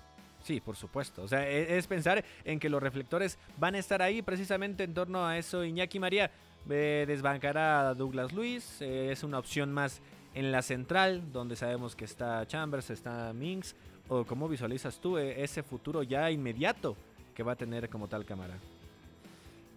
[0.45, 1.23] Sí, por supuesto.
[1.23, 4.93] O sea, e, es, pensar en que los reflectores van a estar ahí precisamente en
[4.93, 5.65] torno a eso.
[5.65, 6.29] Iñaki María
[6.69, 8.79] eh, desbancará a Douglas Luis.
[8.79, 10.01] Eh, es una opción más
[10.35, 13.75] en la central, donde sabemos que está Chambers, está Minx,
[14.07, 16.95] o cómo visualizas tú eh, ese futuro ya inmediato
[17.33, 18.53] que va a tener como tal cámara.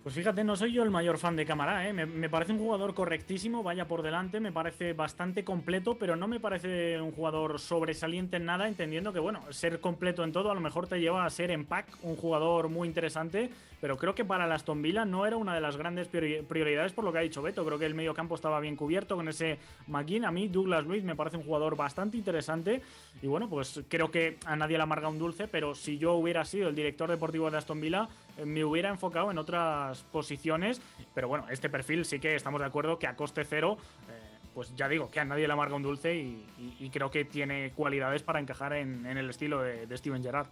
[0.08, 1.92] Pues fíjate, no soy yo el mayor fan de Camará, ¿eh?
[1.92, 6.40] me, parece un jugador correctísimo, vaya por delante, me parece bastante completo, pero no me
[6.40, 10.62] parece un jugador sobresaliente en nada, entendiendo que, bueno, ser completo en todo a lo
[10.62, 13.50] mejor te lleva a ser en pack un jugador muy interesante,
[13.82, 17.04] pero creo que para la Aston Villa no era una de las grandes prioridades por
[17.04, 19.58] lo que ha dicho Beto, creo que el medio campo estaba bien cubierto con ese
[19.88, 22.80] McGinn, a mí Douglas Luiz me parece un jugador bastante interesante,
[23.20, 26.46] y bueno, pues creo que a nadie le amarga un dulce, pero si yo hubiera
[26.46, 28.08] sido el director deportivo de Aston Villa,
[28.44, 30.80] me hubiera enfocado en otras posiciones.
[31.14, 34.74] Pero bueno, este perfil sí que estamos de acuerdo que a coste cero, eh, pues
[34.76, 38.40] ya digo, que a nadie le amarga un dulce y, creo que tiene cualidades para
[38.40, 40.48] encajar en, el estilo de, Steven Gerrard.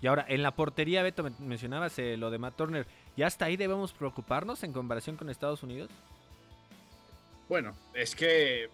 [0.00, 2.86] Y ahora, en la portería, Beto, mencionabas eh, lo de Matt Turner.
[3.16, 5.90] ¿Ya hasta ahí debemos preocuparnos en comparación con Estados Unidos?
[7.48, 8.68] Bueno, es que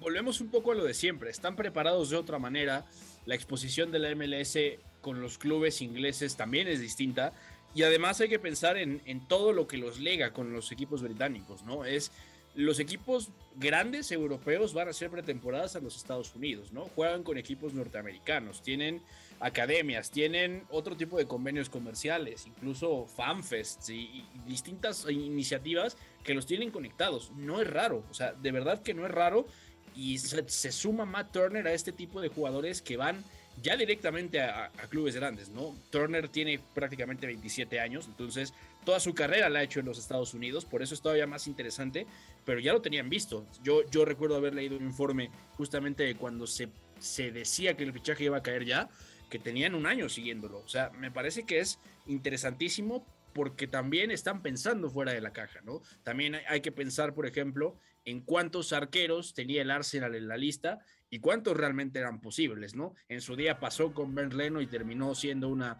[0.00, 1.30] volvemos un poco a lo de siempre.
[1.30, 2.84] Están preparados de otra manera.
[3.26, 4.56] La exposición de la MLS
[5.00, 7.32] con los clubes ingleses también es distinta.
[7.76, 11.62] Y además hay que pensar en, todo lo que los lega con los equipos británicos,
[11.62, 11.84] ¿no?
[11.84, 12.10] Es
[12.54, 16.86] los equipos grandes europeos van a ser pretemporadas a los Estados Unidos, ¿no?
[16.94, 19.02] Juegan con equipos norteamericanos, tienen
[19.40, 26.70] academias, tienen otro tipo de convenios comerciales, incluso fanfests y, distintas iniciativas que los tienen
[26.70, 27.30] conectados.
[27.36, 29.46] No es raro, o sea, de verdad que no es raro
[29.94, 33.22] y se suma Matt Turner a este tipo de jugadores que van
[33.62, 35.74] ya directamente a, clubes grandes, ¿no?
[35.90, 40.34] Turner tiene prácticamente 27 años, entonces toda su carrera la ha hecho en los Estados
[40.34, 42.06] Unidos, por eso es todavía más interesante,
[42.44, 43.46] pero ya lo tenían visto.
[43.62, 47.92] Yo, yo recuerdo haber leído un informe justamente de cuando se, se decía que el
[47.92, 48.88] fichaje iba a caer ya,
[49.30, 50.58] que tenían un año siguiéndolo.
[50.58, 55.60] O sea, me parece que es interesantísimo porque también están pensando fuera de la caja,
[55.62, 55.82] ¿no?
[56.04, 60.78] También hay que pensar, por ejemplo, en cuántos arqueros tenía el Arsenal en la lista
[61.10, 62.94] y cuántos realmente eran posibles, ¿no?
[63.08, 65.78] En su día pasó con Ben Leno y terminó siendo una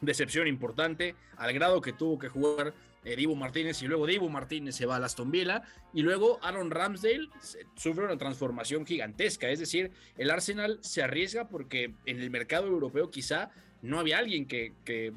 [0.00, 4.76] decepción importante, al grado que tuvo que jugar eh, Dibu Martínez y luego Dibu Martínez
[4.76, 5.62] se va a Aston Villa
[5.94, 7.28] y luego Aaron Ramsdale
[7.76, 13.10] sufre una transformación gigantesca, es decir, el Arsenal se arriesga porque en el mercado europeo
[13.10, 15.12] quizá no había alguien que, que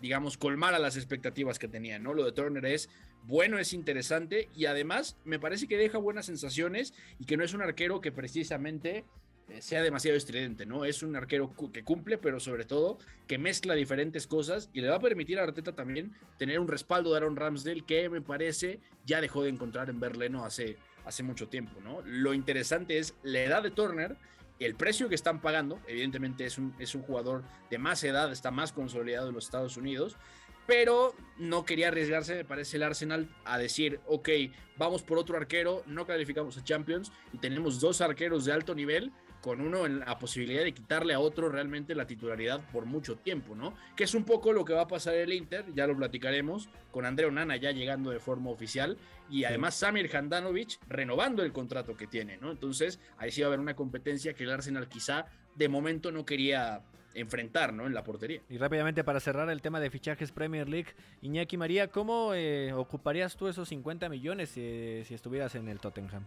[0.00, 2.14] digamos, colmara las expectativas que tenía, ¿no?
[2.14, 2.88] Lo de Turner es
[3.26, 7.54] bueno, es interesante y además me parece que deja buenas sensaciones y que no es
[7.54, 9.04] un arquero que precisamente
[9.48, 10.84] eh, sea demasiado estridente, ¿no?
[10.84, 14.96] Es un arquero que cumple, pero sobre todo que mezcla diferentes cosas y le va
[14.96, 19.20] a permitir a Arteta también tener un respaldo de Aaron Ramsdale que me parece ya
[19.20, 22.02] dejó de encontrar en Berleno hace, hace mucho tiempo, ¿no?
[22.02, 24.16] Lo interesante es la edad de Turner,
[24.58, 28.50] el precio que están pagando, evidentemente es un, es un jugador de más edad, está
[28.50, 30.16] más consolidado en los Estados Unidos,
[30.66, 34.28] pero no quería arriesgarse, me parece el Arsenal, a decir, ok,
[34.76, 39.12] vamos por otro arquero, no calificamos a Champions y tenemos dos arqueros de alto nivel
[39.40, 43.54] con uno en la posibilidad de quitarle a otro realmente la titularidad por mucho tiempo,
[43.54, 43.74] ¿no?
[43.94, 47.06] Que es un poco lo que va a pasar el Inter, ya lo platicaremos, con
[47.06, 48.96] Andrea Onana ya llegando de forma oficial
[49.30, 52.50] y además Samir Handanovic renovando el contrato que tiene, ¿no?
[52.50, 56.24] Entonces ahí sí va a haber una competencia que el Arsenal quizá de momento no
[56.24, 56.82] quería
[57.14, 57.86] enfrentar, ¿no?
[57.86, 58.42] En la portería.
[58.48, 63.36] Y rápidamente para cerrar el tema de fichajes Premier League, Iñaki María, ¿cómo eh, ocuparías
[63.36, 66.26] tú esos 50 millones si, si estuvieras en el Tottenham?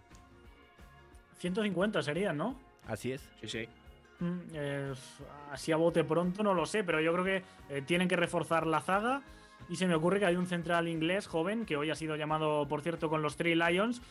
[1.38, 2.60] 150 serían, ¿no?
[2.88, 3.30] Así es.
[3.42, 3.68] Sí, sí.
[4.20, 4.92] Mm,
[5.52, 8.68] así a bote pronto no lo sé, pero yo creo que eh, tienen que reforzar
[8.68, 9.22] la zaga.
[9.70, 12.68] Y se me ocurre que hay un central inglés joven, que hoy ha sido llamado,
[12.68, 14.02] por cierto, con los Three Lions,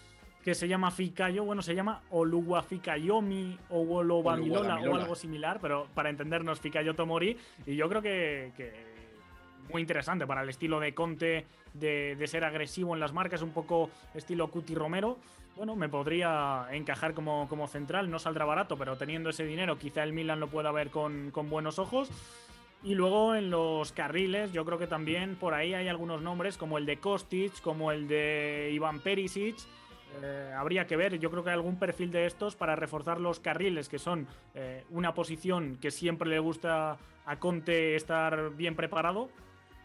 [0.45, 5.89] que se llama Fikayo, bueno, se llama Oluwa Fikayomi o Olobamilola o algo similar, pero
[5.95, 7.37] para entendernos, Fikayo Tomori.
[7.67, 8.53] Y yo creo que,
[9.73, 13.51] muy interesante para el estilo de Conte de, de, ser agresivo en las marcas, un
[13.51, 15.19] poco estilo Cuti Romero
[15.59, 20.05] bueno, me podría encajar como, como central, no saldrá barato, pero teniendo ese dinero quizá
[20.05, 22.11] el Milan lo pueda ver con, con buenos ojos.
[22.85, 26.79] Y luego en los carriles, yo creo que también por ahí hay algunos nombres como
[26.79, 29.57] el de Kostic, como el de Iván Perisic.
[30.23, 33.41] Eh, habría que ver, yo creo que hay algún perfil de estos para reforzar los
[33.41, 39.29] carriles, que son eh, una posición que siempre le gusta a Conte estar bien preparado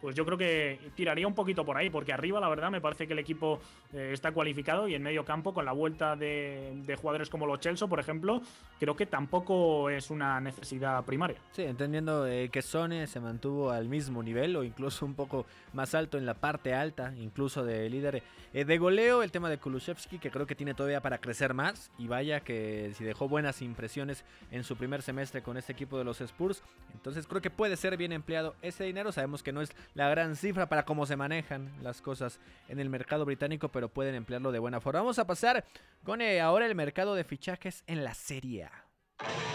[0.03, 3.07] pues yo creo que tiraría un poquito por ahí, porque arriba la verdad me parece
[3.07, 3.61] que el equipo
[3.93, 7.87] eh, está cualificado y en medio campo con la vuelta de, jugadores como los Chelsea,
[7.87, 8.41] por ejemplo,
[8.81, 11.37] creo que tampoco es una necesidad primaria.
[11.53, 15.95] Sí, entendiendo eh, que Sone se mantuvo al mismo nivel o incluso un poco más
[15.95, 20.19] alto en la parte alta, incluso de líder eh, de goleo, el tema de Kulusevski
[20.19, 24.25] que creo que tiene todavía para crecer más y vaya que si dejó buenas impresiones
[24.51, 26.61] en su primer semestre con este equipo de los Spurs,
[26.93, 30.35] entonces creo que puede ser bien empleado ese dinero, sabemos que no es la gran
[30.35, 34.59] cifra para cómo se manejan las cosas en el mercado británico, pero pueden emplearlo de
[34.59, 35.01] buena forma.
[35.01, 35.65] Vamos a pasar
[36.03, 38.71] con eh, ahora el mercado de fichajes en la Serie A.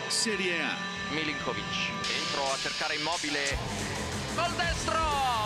[0.08, 0.76] Serie A.
[1.14, 3.44] Milinkovic entró a cercare immobile.
[4.36, 5.00] Gol destro,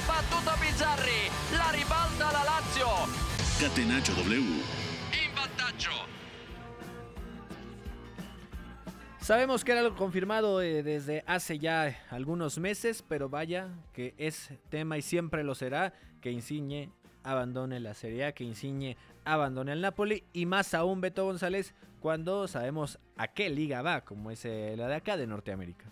[0.07, 2.89] battuto Bizzarri, la ribalta la Lazio.
[3.61, 4.92] Catenaccio W.
[9.23, 14.51] Sabemos que era algo confirmado eh, desde hace ya algunos meses, pero vaya que es
[14.69, 16.91] tema y siempre lo será que Insigne
[17.23, 22.49] abandone la Serie A, que Insigne abandone el Napoli y más aún Beto González cuando
[22.49, 25.85] sabemos a qué liga va, como es eh, la de acá de Norteamérica.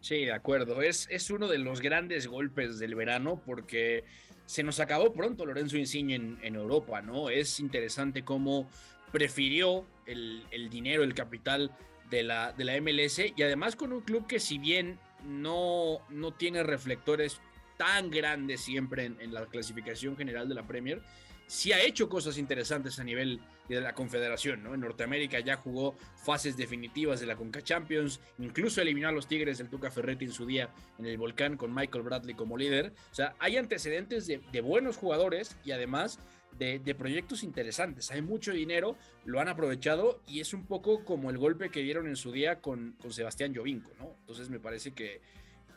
[0.00, 0.82] Sí, de acuerdo.
[0.82, 4.02] Es, es uno de los grandes golpes del verano porque
[4.46, 7.30] se nos acabó pronto Lorenzo Insigne en, Europa, ¿no?
[7.30, 8.68] Es interesante cómo
[9.12, 11.70] prefirió el, el dinero, el capital
[12.10, 16.32] de la, de la MLS y además con un club que si bien no, no
[16.32, 17.40] tiene reflectores
[17.76, 21.02] tan grandes siempre en, la clasificación general de la Premier,
[21.46, 24.74] sí ha hecho cosas interesantes a nivel de la Confederación, ¿no?
[24.74, 29.58] En Norteamérica ya jugó fases definitivas de la Conca Champions, incluso eliminó a los Tigres
[29.58, 32.92] del Tuca Ferretti en su día en el Volcán con Michael Bradley como líder.
[33.10, 36.20] O sea, hay antecedentes de, de buenos jugadores y además
[36.58, 38.10] de, proyectos interesantes.
[38.10, 42.06] Hay mucho dinero, lo han aprovechado y es un poco como el golpe que dieron
[42.06, 44.14] en su día con, con Sebastián Jovinco, ¿no?
[44.20, 45.20] Entonces me parece que,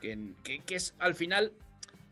[0.02, 0.34] que,
[0.66, 1.54] que, es al final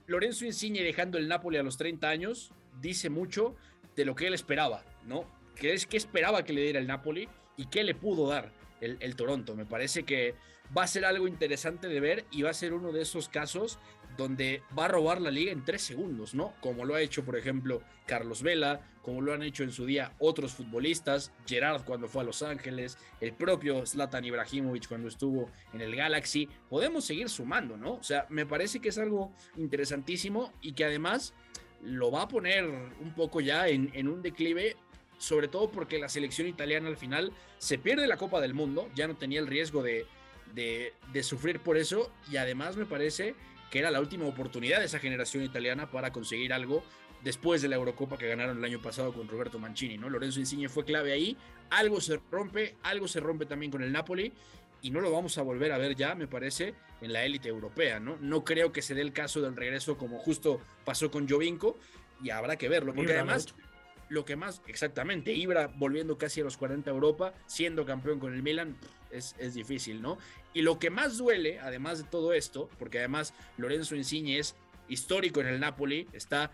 [0.05, 2.51] Lorenzo Insigne dejando el Napoli a los 30 años
[2.81, 3.55] dice mucho
[3.95, 5.25] de lo que él esperaba, ¿no?
[5.55, 9.15] Que es que esperaba que le diera el Napoli y qué le pudo dar el,
[9.15, 9.55] Toronto.
[9.55, 10.35] Me parece que
[10.77, 13.79] va a ser algo interesante de ver y va a ser uno de esos casos
[14.17, 16.53] donde va a robar la liga en tres segundos, ¿no?
[16.61, 20.13] Como lo ha hecho, por ejemplo, Carlos Vela, como lo han hecho en su día
[20.19, 25.81] otros futbolistas, Gerard cuando fue a Los Ángeles, el propio Zlatan Ibrahimovic cuando estuvo en
[25.81, 26.49] el Galaxy.
[26.69, 27.93] Podemos seguir sumando, ¿no?
[27.93, 31.33] O sea, me parece que es algo interesantísimo y que además
[31.81, 34.75] lo va a poner un poco ya en, un declive
[35.17, 39.07] sobre todo porque la selección italiana al final se pierde la Copa del Mundo, ya
[39.07, 40.05] no tenía el riesgo de,
[40.53, 43.35] de, de, sufrir por eso y además me parece
[43.69, 46.83] que era la última oportunidad de esa generación italiana para conseguir algo
[47.23, 50.09] después de la Eurocopa que ganaron el año pasado con Roberto Mancini, ¿no?
[50.09, 51.37] Lorenzo Insigne fue clave ahí,
[51.69, 54.31] algo se rompe, algo se rompe también con el Napoli
[54.81, 57.99] y no lo vamos a volver a ver ya, me parece, en la élite europea,
[57.99, 58.17] ¿no?
[58.21, 61.77] No creo que se dé el caso del regreso como justo pasó con Jovinko
[62.21, 63.53] y habrá que verlo, porque además
[64.09, 68.33] lo que más, exactamente, Ibra volviendo casi a los 40 a Europa, siendo campeón con
[68.33, 68.77] el Milan,
[69.11, 70.17] es, es, difícil, ¿no?
[70.53, 74.55] Y lo que más duele, además de todo esto, porque además Lorenzo Insigne es
[74.87, 76.51] histórico en el Napoli, está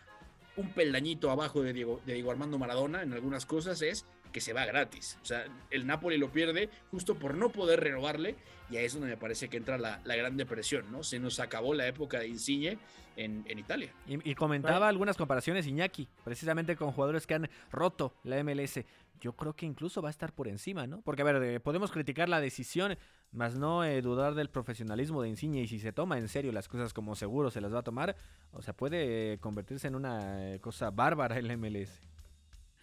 [0.55, 4.51] un peldañito abajo de Diego, de Diego Armando Maradona en algunas cosas, es que se
[4.51, 5.17] va gratis.
[5.21, 8.35] O sea, el Napoli lo pierde justo por no poder renovarle
[8.69, 11.03] y ahí es donde me parece que entra la, la gran depresión, ¿no?
[11.03, 12.77] Se nos acabó la época de Insigne
[13.15, 13.93] en, en Italia.
[14.07, 18.79] Y, y comentaba algunas comparaciones Iñaki, precisamente con jugadores que han roto la MLS.
[19.21, 21.01] Yo creo que incluso va a estar por encima, ¿no?
[21.01, 22.97] Porque, a ver, eh, podemos criticar la decisión,
[23.31, 26.67] más no eh, dudar del profesionalismo de Insigne y si se toma en serio las
[26.67, 28.15] cosas como seguro se las va a tomar,
[28.51, 32.01] o sea, puede eh, convertirse en una cosa bárbara en la MLS.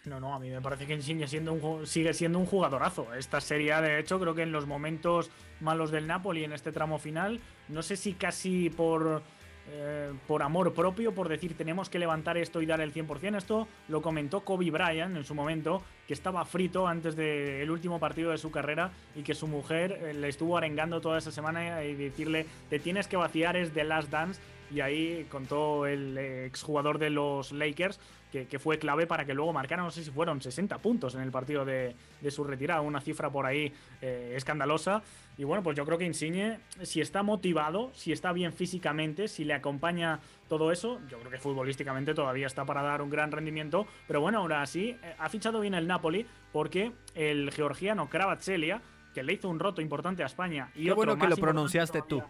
[0.07, 3.13] No, no, a mí me parece que Insigne siendo un, sigue siendo un jugadorazo.
[3.15, 5.31] Esta serie, de hecho, creo que en los momentos
[5.61, 7.39] malos del Napoli, en este tramo final,
[7.69, 9.23] no sé si casi por,
[9.69, 13.37] eh, por amor propio, por decir tenemos que levantar esto y dar el 100%.
[13.37, 18.31] Esto lo comentó Kobe Bryant en su momento, que estaba frito antes del último partido
[18.31, 21.95] de su carrera y que su mujer eh, le estuvo arengando toda esa semana y
[21.95, 24.41] decirle, te tienes que vaciar, es The Last Dance.
[24.73, 27.99] Y ahí contó el exjugador de los Lakers
[28.31, 31.23] que, que, fue clave para que luego marcara, no sé si fueron 60 puntos en
[31.23, 35.03] el partido de, de su retirada, una cifra por ahí eh, escandalosa.
[35.37, 39.45] Y bueno, pues yo creo que Insigne, si está motivado, si está bien físicamente, si
[39.45, 43.87] le acompaña todo eso, yo creo que futbolísticamente todavía está para dar un gran rendimiento.
[44.07, 48.83] Pero bueno, ahora sí, eh, ha fichado bien el Napoli porque el georgiano Kvaratskhelia,
[49.15, 51.37] que le hizo un roto importante a España y Qué otro bueno que más lo
[51.37, 52.23] pronunciaste tú.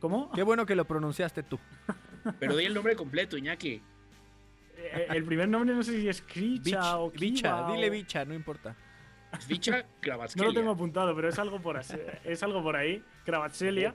[0.00, 0.30] ¿Cómo?
[0.32, 1.58] Qué bueno que lo pronunciaste tú.
[2.38, 3.82] Pero di el nombre completo, Iñaki.
[4.76, 8.24] Eh, el primer nombre no sé si es Kricha o Kiva Bicha, o- dile bicha,
[8.24, 8.76] no importa.
[9.48, 10.48] Vicha No Kravatskelia.
[10.48, 13.02] lo tengo apuntado, pero es algo por, así- es algo por ahí.
[13.24, 13.94] Kravatselia.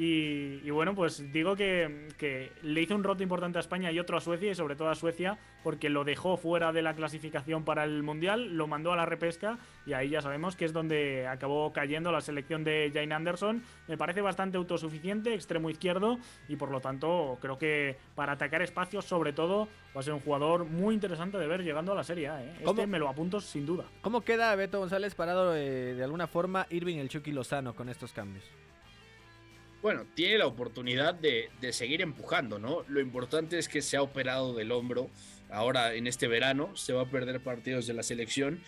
[0.00, 3.98] Y, y bueno, pues digo que, que le hizo un roto importante a España y
[3.98, 7.64] otro a Suecia, y sobre todo a Suecia, porque lo dejó fuera de la clasificación
[7.64, 11.26] para el Mundial, lo mandó a la repesca, y ahí ya sabemos que es donde
[11.26, 13.60] acabó cayendo la selección de Jane Anderson.
[13.88, 19.04] Me parece bastante autosuficiente, extremo izquierdo, y por lo tanto creo que para atacar espacios,
[19.04, 22.28] sobre todo, va a ser un jugador muy interesante de ver llegando a la Serie
[22.28, 22.40] A.
[22.40, 22.50] ¿eh?
[22.52, 22.86] Este ¿Cómo?
[22.86, 23.84] me lo apunto sin duda.
[24.00, 28.12] ¿Cómo queda Beto González parado eh, de alguna forma Irving el Chucky Lozano con estos
[28.12, 28.44] cambios?
[29.80, 32.84] Bueno, tiene la oportunidad de, seguir empujando, ¿no?
[32.88, 35.08] Lo importante es que se ha operado del hombro
[35.50, 38.60] ahora en este verano, se va a perder partidos de la selección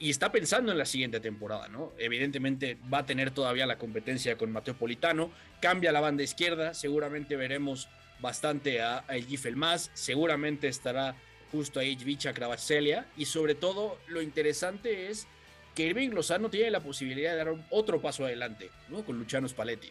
[0.00, 1.92] y está pensando en la siguiente temporada, ¿no?
[1.96, 5.30] Evidentemente va a tener todavía la competencia con Mateo Politano,
[5.60, 7.88] cambia la banda izquierda, seguramente veremos
[8.20, 11.14] bastante a, a Gifel más, seguramente estará
[11.52, 15.28] justo ahí Vicha Kravatskelia y sobre todo lo interesante es
[15.74, 19.04] que Irving Lozano tiene la posibilidad de dar otro paso adelante, ¿no?
[19.04, 19.88] Con Luciano Spalletti.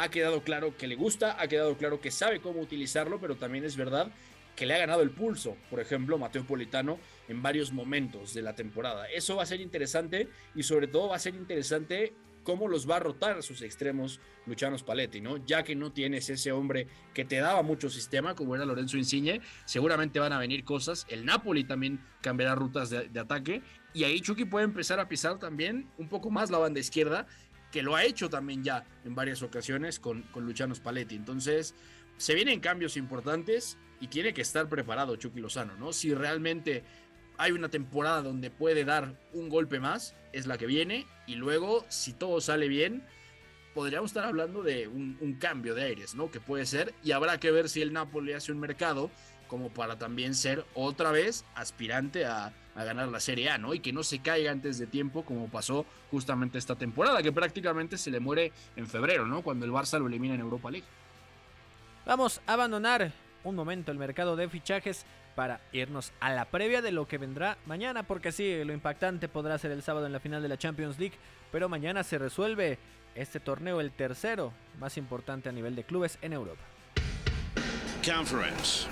[0.00, 3.64] Ha quedado claro que le gusta, ha quedado claro que sabe cómo utilizarlo, pero también
[3.64, 4.12] es verdad
[4.54, 8.54] que le ha ganado el pulso, por ejemplo, Mateo Politano en varios momentos de la
[8.54, 9.06] temporada.
[9.10, 12.96] Eso va a ser interesante y sobre todo va a ser interesante cómo los va
[12.96, 15.44] a rotar sus extremos Luciano Spalletti, ¿no?
[15.44, 19.40] Ya que no tienes ese hombre que te daba mucho sistema, como era Lorenzo Insigne,
[19.64, 21.06] seguramente van a venir cosas.
[21.08, 25.90] El Napoli también cambiará rutas de ataque y ahí Chucky puede empezar a pisar también
[25.98, 27.26] un poco más la banda izquierda,
[27.70, 31.14] que lo ha hecho también ya en varias ocasiones con, con Luciano Spalletti.
[31.14, 31.74] Entonces,
[32.16, 35.92] se vienen cambios importantes y tiene que estar preparado Chucky Lozano, ¿no?
[35.92, 36.84] Si realmente
[37.36, 41.84] hay una temporada donde puede dar un golpe más, es la que viene, y luego,
[41.88, 43.04] si todo sale bien,
[43.74, 46.30] podríamos estar hablando de un, un cambio de aires, ¿no?
[46.30, 49.10] Que puede ser, y habrá que ver si el Napoli hace un mercado
[49.48, 53.74] como para también ser otra vez aspirante a, a ganar la Serie A, ¿no?
[53.74, 57.98] Y que no se caiga antes de tiempo como pasó justamente esta temporada, que prácticamente
[57.98, 59.42] se le muere en febrero, ¿no?
[59.42, 60.86] Cuando el Barça lo elimina en Europa League.
[62.06, 63.12] Vamos a abandonar
[63.44, 67.58] un momento el mercado de fichajes para irnos a la previa de lo que vendrá
[67.66, 70.98] mañana, porque sí, lo impactante podrá ser el sábado en la final de la Champions
[70.98, 71.16] League,
[71.52, 72.78] pero mañana se resuelve
[73.14, 76.62] este torneo, el tercero más importante a nivel de clubes en Europa.
[78.04, 78.88] Conference.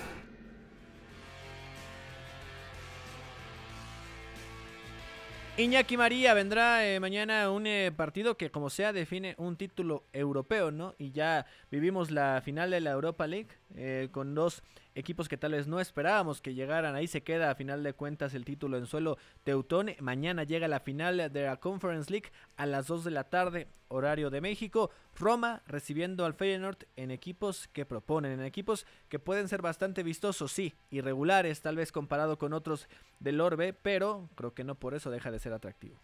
[5.58, 10.70] Iñaki María vendrá eh, mañana un eh, partido que como sea define un título europeo,
[10.70, 10.94] ¿no?
[10.98, 14.62] Y ya vivimos la final de la Europa League eh, con dos
[14.96, 16.96] equipos que tal vez no esperábamos que llegaran.
[16.96, 19.90] Ahí se queda a final de cuentas el título en suelo Teutón.
[20.00, 24.30] Mañana llega la final de la Conference League a las 2 de la tarde, horario
[24.30, 24.90] de México.
[25.14, 30.50] Roma recibiendo al Feyenoord en equipos que proponen, en equipos que pueden ser bastante vistosos,
[30.50, 32.88] sí, irregulares tal vez comparado con otros
[33.20, 36.00] del Orbe, pero creo que no por eso deja de ser atractivo.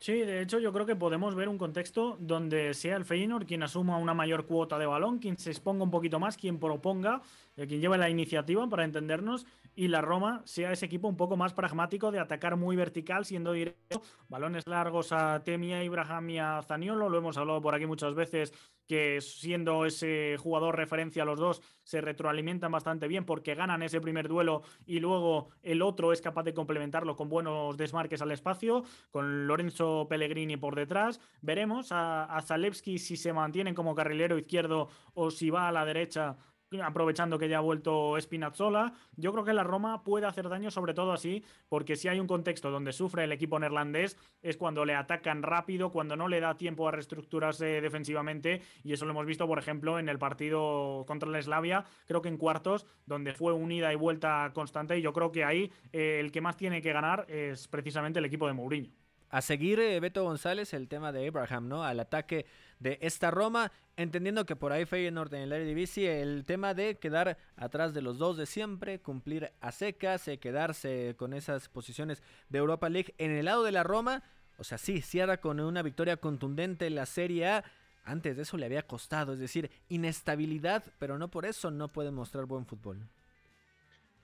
[0.00, 3.64] Sí, de hecho yo creo que podemos ver un contexto donde sea el Feyenoord quien
[3.64, 7.20] asuma una mayor cuota de balón, quien se exponga un poquito más, quien proponga,
[7.56, 9.44] eh, quien lleve la iniciativa para entendernos
[9.74, 13.52] y la Roma sea ese equipo un poco más pragmático de atacar muy vertical, siendo
[13.52, 18.14] directo, balones largos a Temia, Ibrahim y a Zaniolo, lo hemos hablado por aquí muchas
[18.14, 18.52] veces
[18.88, 24.26] que siendo ese jugador referencia los dos, se retroalimentan bastante bien porque ganan ese primer
[24.26, 29.46] duelo y luego el otro es capaz de complementarlo con buenos desmarques al espacio, con
[29.46, 31.20] Lorenzo Pellegrini por detrás.
[31.42, 36.36] Veremos a, Zalewski si se mantiene como carrilero izquierdo o si va a la derecha
[36.82, 38.92] aprovechando que ya ha vuelto Spinazzola.
[39.16, 42.26] Yo creo que la Roma puede hacer daño, sobre todo así, porque si hay un
[42.26, 46.56] contexto donde sufre el equipo neerlandés, es cuando le atacan rápido, cuando no le da
[46.56, 51.28] tiempo a reestructurarse defensivamente, y eso lo hemos visto, por ejemplo, en el partido contra
[51.28, 55.32] la Eslavia, creo que en cuartos, donde fue unida y vuelta constante, y yo creo
[55.32, 58.90] que ahí eh, el que más tiene que ganar es precisamente el equipo de Mourinho.
[59.30, 61.84] A seguir, eh, Beto González, el tema de Abraham, ¿no?
[61.84, 62.46] Al ataque
[62.80, 67.38] de esta Roma, entendiendo que por ahí Feyenoord en el Eredivisie, el tema de quedar
[67.56, 72.58] atrás de los dos de siempre, cumplir a secas, eh, quedarse con esas posiciones de
[72.58, 73.14] Europa League.
[73.18, 74.22] En el lado de la Roma,
[74.58, 77.64] o sea, sí, cierra con una victoria contundente en la Serie A.
[78.04, 82.10] Antes de eso le había costado, es decir, inestabilidad, pero no por eso no puede
[82.10, 83.08] mostrar buen fútbol.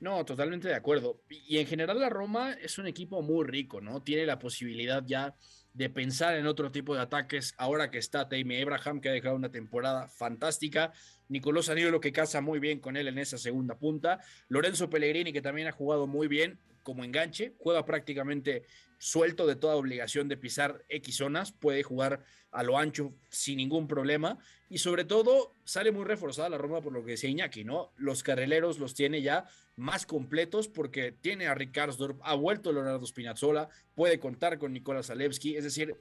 [0.01, 1.21] No, totalmente de acuerdo.
[1.29, 4.03] Y en general la Roma es un equipo muy rico, ¿no?
[4.03, 5.35] Tiene la posibilidad ya
[5.75, 9.35] de pensar en otro tipo de ataques ahora que está Tammy Abraham, que ha dejado
[9.35, 10.93] una temporada fantástica.
[11.29, 14.21] Nicolás lo que casa muy bien con él en esa segunda punta.
[14.49, 18.63] Lorenzo Pellegrini, que también ha jugado muy bien como enganche, juega prácticamente
[18.99, 23.89] suelto de toda obligación de pisar X zonas, puede jugar a lo ancho sin ningún
[23.89, 24.39] problema
[24.71, 27.93] y sobre todo sale muy reforzada la Roma por lo que decía Iñaki, ¿no?
[27.97, 33.69] Los carrileros los tiene ya más completos porque tiene a Ricardo, ha vuelto Leonardo Spinazzola,
[33.95, 35.97] puede contar con Nicolás Alevski, es decir,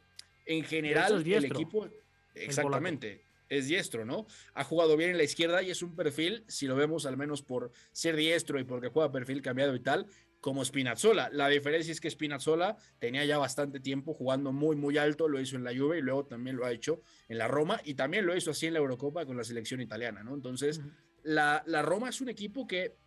[0.46, 1.90] en general el equipo
[2.36, 4.26] exactamente es diestro, ¿no?
[4.54, 7.42] Ha jugado bien en la izquierda y es un perfil, si lo vemos al menos
[7.42, 10.08] por ser diestro y porque juega perfil cambiado y tal,
[10.44, 11.30] como Spinazzola.
[11.32, 15.56] La diferencia es que Spinazzola tenía ya bastante tiempo jugando muy, muy alto, lo hizo
[15.56, 18.36] en la Juve y luego también lo ha hecho en la Roma y también lo
[18.36, 20.34] hizo así en la Eurocopa con la selección italiana, ¿no?
[20.36, 20.82] Entonces,
[21.24, 22.98] la, la Roma es un equipo que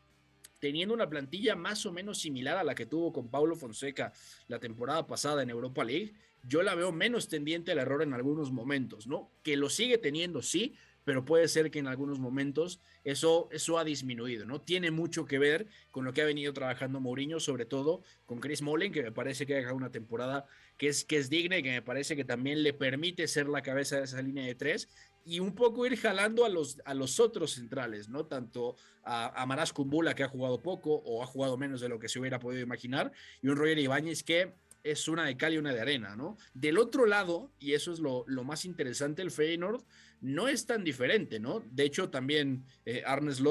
[0.61, 4.15] teniendo una plantilla más o menos similar a la que tuvo con Paulo Fonseca
[4.49, 8.51] la temporada pasada en Europa League, yo la veo menos tendiente al error en algunos
[8.51, 9.31] momentos, ¿no?
[9.43, 10.75] Que lo sigue teniendo, sí,
[11.07, 14.61] pero puede ser que en algunos momentos eso, eso ha disminuido, ¿no?
[14.61, 18.61] Tiene mucho que ver con lo que ha venido trabajando Mourinho, sobre todo con Chris
[18.61, 20.47] Mullen, que me parece que ha dejado una temporada
[20.77, 23.63] que es, que es digna y que me parece que también le permite ser la
[23.63, 24.89] cabeza de esa línea de tres
[25.25, 28.27] y un poco ir jalando a los, a los otros centrales, ¿no?
[28.27, 32.01] Tanto a, a Maras Kumbula, que ha jugado poco o ha jugado menos de lo
[32.01, 35.59] que se hubiera podido imaginar, y un Roger Ibáñez que es una de cal y
[35.59, 36.37] una de arena, ¿no?
[36.55, 39.83] Del otro lado, y eso es lo, lo más interesante, el Feyenoord
[40.21, 41.63] no es tan diferente, ¿no?
[41.71, 43.05] De hecho, también eh,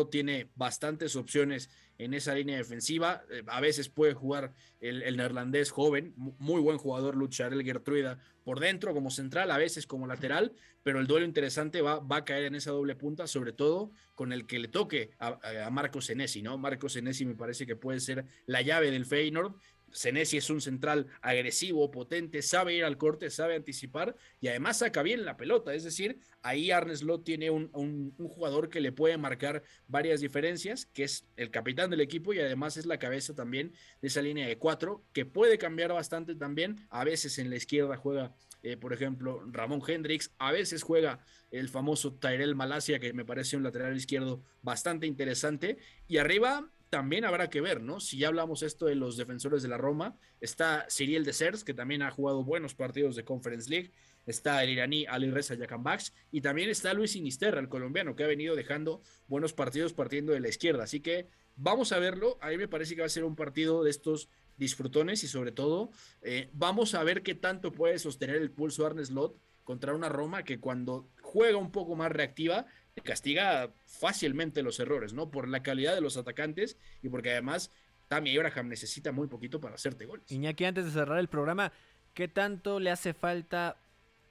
[0.09, 3.23] tiene bastantes opciones en esa línea defensiva.
[3.31, 8.93] Eh, a veces puede jugar el, neerlandés joven, muy buen jugador, Lucharel Gertruida, por dentro
[8.93, 10.53] como central, a veces como lateral,
[10.83, 14.31] pero el duelo interesante va, va a caer en esa doble punta, sobre todo con
[14.33, 16.57] el que le toque a, a Marcos Senesi, ¿no?
[16.57, 19.55] Marcos Senesi me parece que puede ser la llave del Feyenoord
[19.95, 25.01] Senesi es un central agresivo, potente, sabe ir al corte, sabe anticipar y además saca
[25.01, 25.73] bien la pelota.
[25.73, 31.05] Es decir, ahí Arnes Lott tiene un, jugador que le puede marcar varias diferencias, que
[31.05, 33.71] es el capitán del equipo y además es la cabeza también
[34.01, 36.85] de esa línea de cuatro, que puede cambiar bastante también.
[36.89, 41.19] A veces en la izquierda juega, eh, por ejemplo, Ramón Hendrix, a veces juega
[41.51, 45.77] el famoso Tyrell Malasia, que me parece un lateral izquierdo bastante interesante.
[46.09, 47.99] Y arriba también habrá que ver, ¿no?
[47.99, 52.01] Si ya hablamos esto de los defensores de la Roma, está Cyril Desers, que también
[52.01, 53.91] ha jugado buenos partidos de Conference League,
[54.25, 58.27] está el iraní Ali Reza Yakambax, y también está Luis Sinisterra, el colombiano, que ha
[58.27, 60.83] venido dejando buenos partidos partiendo de la izquierda.
[60.83, 62.37] Así que vamos a verlo.
[62.41, 65.51] A mí me parece que va a ser un partido de estos disfrutones y sobre
[65.51, 65.89] todo
[66.21, 70.43] eh, vamos a ver qué tanto puede sostener el pulso Arne Slot contra una Roma
[70.43, 72.67] que cuando juega un poco más reactiva
[73.03, 75.29] castiga fácilmente los errores, ¿no?
[75.29, 77.71] Por la calidad de los atacantes y porque además
[78.07, 80.31] Tammy Abraham necesita muy poquito para hacerte goles.
[80.31, 81.71] Iñaki, antes de cerrar el programa,
[82.13, 83.77] ¿qué tanto le hace falta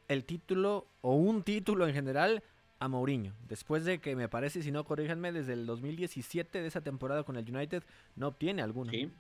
[0.09, 2.43] el título o un título en general
[2.79, 3.35] a Mourinho.
[3.49, 7.37] Después de que me parece, si no corríjanme, desde el 2017 de esa temporada con
[7.37, 7.83] el United
[8.17, 8.91] no obtiene alguno.
[8.91, 9.11] Sí.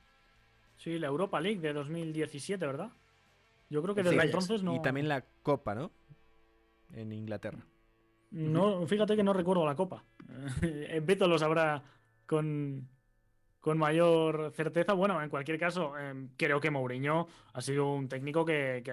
[0.76, 2.92] Sí, la Europa League de 2017, ¿verdad?
[3.70, 4.74] Yo creo que desde entonces no.
[4.74, 5.92] Y también la Copa, ¿no?
[6.92, 7.64] En Inglaterra.
[8.34, 10.04] No, fíjate que no recuerdo la Copa.
[11.02, 11.82] Beto lo sabrá
[12.26, 12.88] con,
[13.60, 14.92] con mayor certeza.
[14.92, 18.92] Bueno, en cualquier caso, em, creo que Mourinho ha sido un técnico que, que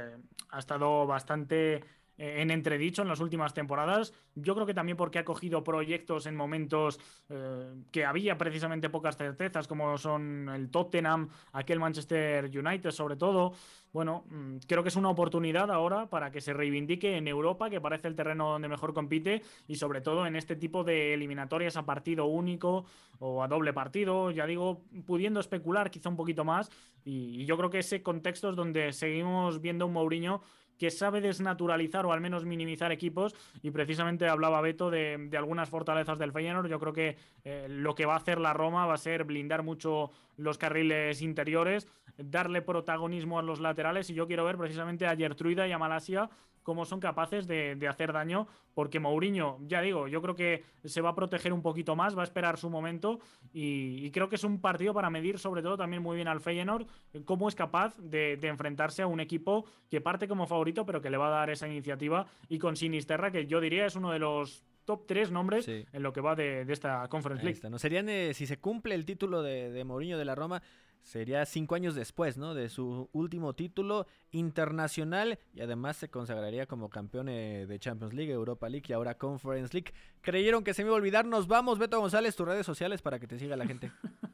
[0.50, 1.82] ha estado bastante eh,
[2.22, 4.14] en entredicho en las últimas temporadas.
[4.36, 7.00] Yo creo que también porque ha cogido proyectos en momentos
[7.30, 13.54] eh, que había precisamente pocas certezas, como son el Tottenham, aquel Manchester United sobre todo.
[13.92, 17.82] Bueno, mm, creo que es una oportunidad ahora para que se reivindique en Europa, que
[17.82, 21.86] parece el terreno donde mejor compite, y sobre todo en este tipo de eliminatorias a
[21.86, 22.86] partido único
[23.20, 26.70] o a doble partido, ya digo, pudiendo especular quizá un poquito más.
[27.04, 30.42] Y, y yo creo que ese contexto es donde seguimos viendo un Mourinho
[30.82, 36.18] que sabe desnaturalizar o al menos minimizar equipos y precisamente hablaba Beto de, algunas fortalezas
[36.18, 36.70] del Feyenoord.
[36.70, 39.62] Yo creo que eh, lo que va a hacer la Roma va a ser blindar
[39.62, 45.16] mucho los carriles interiores, darle protagonismo a los laterales y yo quiero ver precisamente a
[45.16, 46.32] Gertruida y a Malasia
[46.64, 51.10] cómo son capaces de, hacer daño, porque Mourinho, ya digo, yo creo que se va
[51.10, 53.20] a proteger un poquito más, va a esperar su momento
[53.54, 56.86] y, creo que es un partido para medir sobre todo también muy bien al Feyenoord
[57.26, 61.18] cómo es capaz de, enfrentarse a un equipo que parte como favorito pero que le
[61.18, 64.64] va a dar esa iniciativa y con Sinisterra que yo diría es uno de los
[64.86, 67.60] top 3 nombres en lo que va de, esta Conference League.
[67.70, 67.80] ¿no?
[67.80, 70.62] Serían, eh, si se cumple el título de, de Mourinho de la Roma,
[71.04, 72.54] sería cinco años después, ¿no?
[72.54, 78.32] De su último título internacional y además se consagraría como campeón eh, de Champions League,
[78.32, 79.94] Europa League y ahora Conference League.
[80.22, 83.20] Creyeron que se me iba a olvidar, nos vamos, Beto González, tus redes sociales para
[83.20, 83.92] que te siga la gente.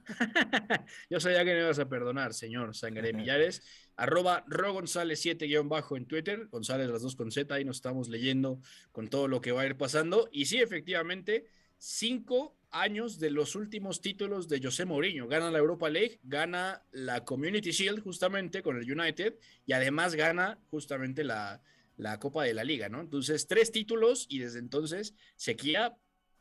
[1.09, 3.61] Yo sabía que me ibas a perdonar, señor Sangre Millares.
[3.95, 8.61] Arroba González 7 bajo en Twitter, González las dos con Z, ahí nos estamos leyendo
[8.91, 10.29] con todo lo que va a ir pasando.
[10.31, 11.47] Y sí, efectivamente,
[11.77, 15.27] cinco años de los últimos títulos de José Mourinho.
[15.27, 20.59] Gana la Europa League, gana la Community Shield justamente con el United y además gana
[20.69, 21.61] justamente la,
[21.97, 23.01] la Copa de la Liga, ¿no?
[23.01, 25.97] Entonces, tres títulos y desde entonces sequía.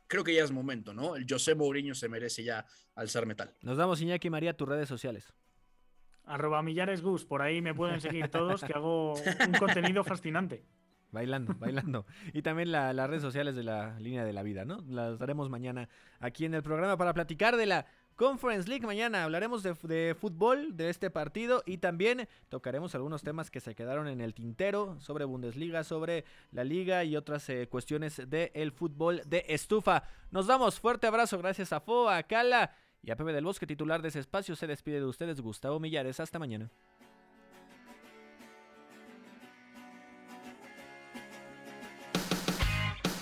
[0.07, 1.17] Creo que ya es momento, ¿no?
[1.17, 2.65] El José Mourinho se merece ya
[2.95, 3.53] alzar metal.
[3.61, 5.33] Nos damos, Iñaki María, tus redes sociales.
[6.23, 10.65] Arroba Millares Gus, por ahí me pueden seguir todos, que hago un contenido fascinante.
[11.11, 12.05] Bailando, bailando.
[12.33, 14.83] Y también las redes sociales de la línea de la vida, ¿no?
[14.87, 15.89] Las daremos mañana
[16.19, 17.85] aquí en el programa para platicar de la
[18.17, 18.85] Conference League.
[18.85, 24.07] Mañana hablaremos de, fútbol, de este partido y también tocaremos algunos temas que se quedaron
[24.07, 29.45] en el tintero sobre Bundesliga, sobre la liga y otras eh, cuestiones del fútbol de
[29.47, 30.03] estufa.
[30.31, 34.01] Nos damos fuerte abrazo, gracias a Fo, a Cala y a Pepe del Bosque, titular
[34.01, 34.55] de ese espacio.
[34.55, 36.19] Se despide de ustedes Gustavo Millares.
[36.19, 36.71] Hasta mañana.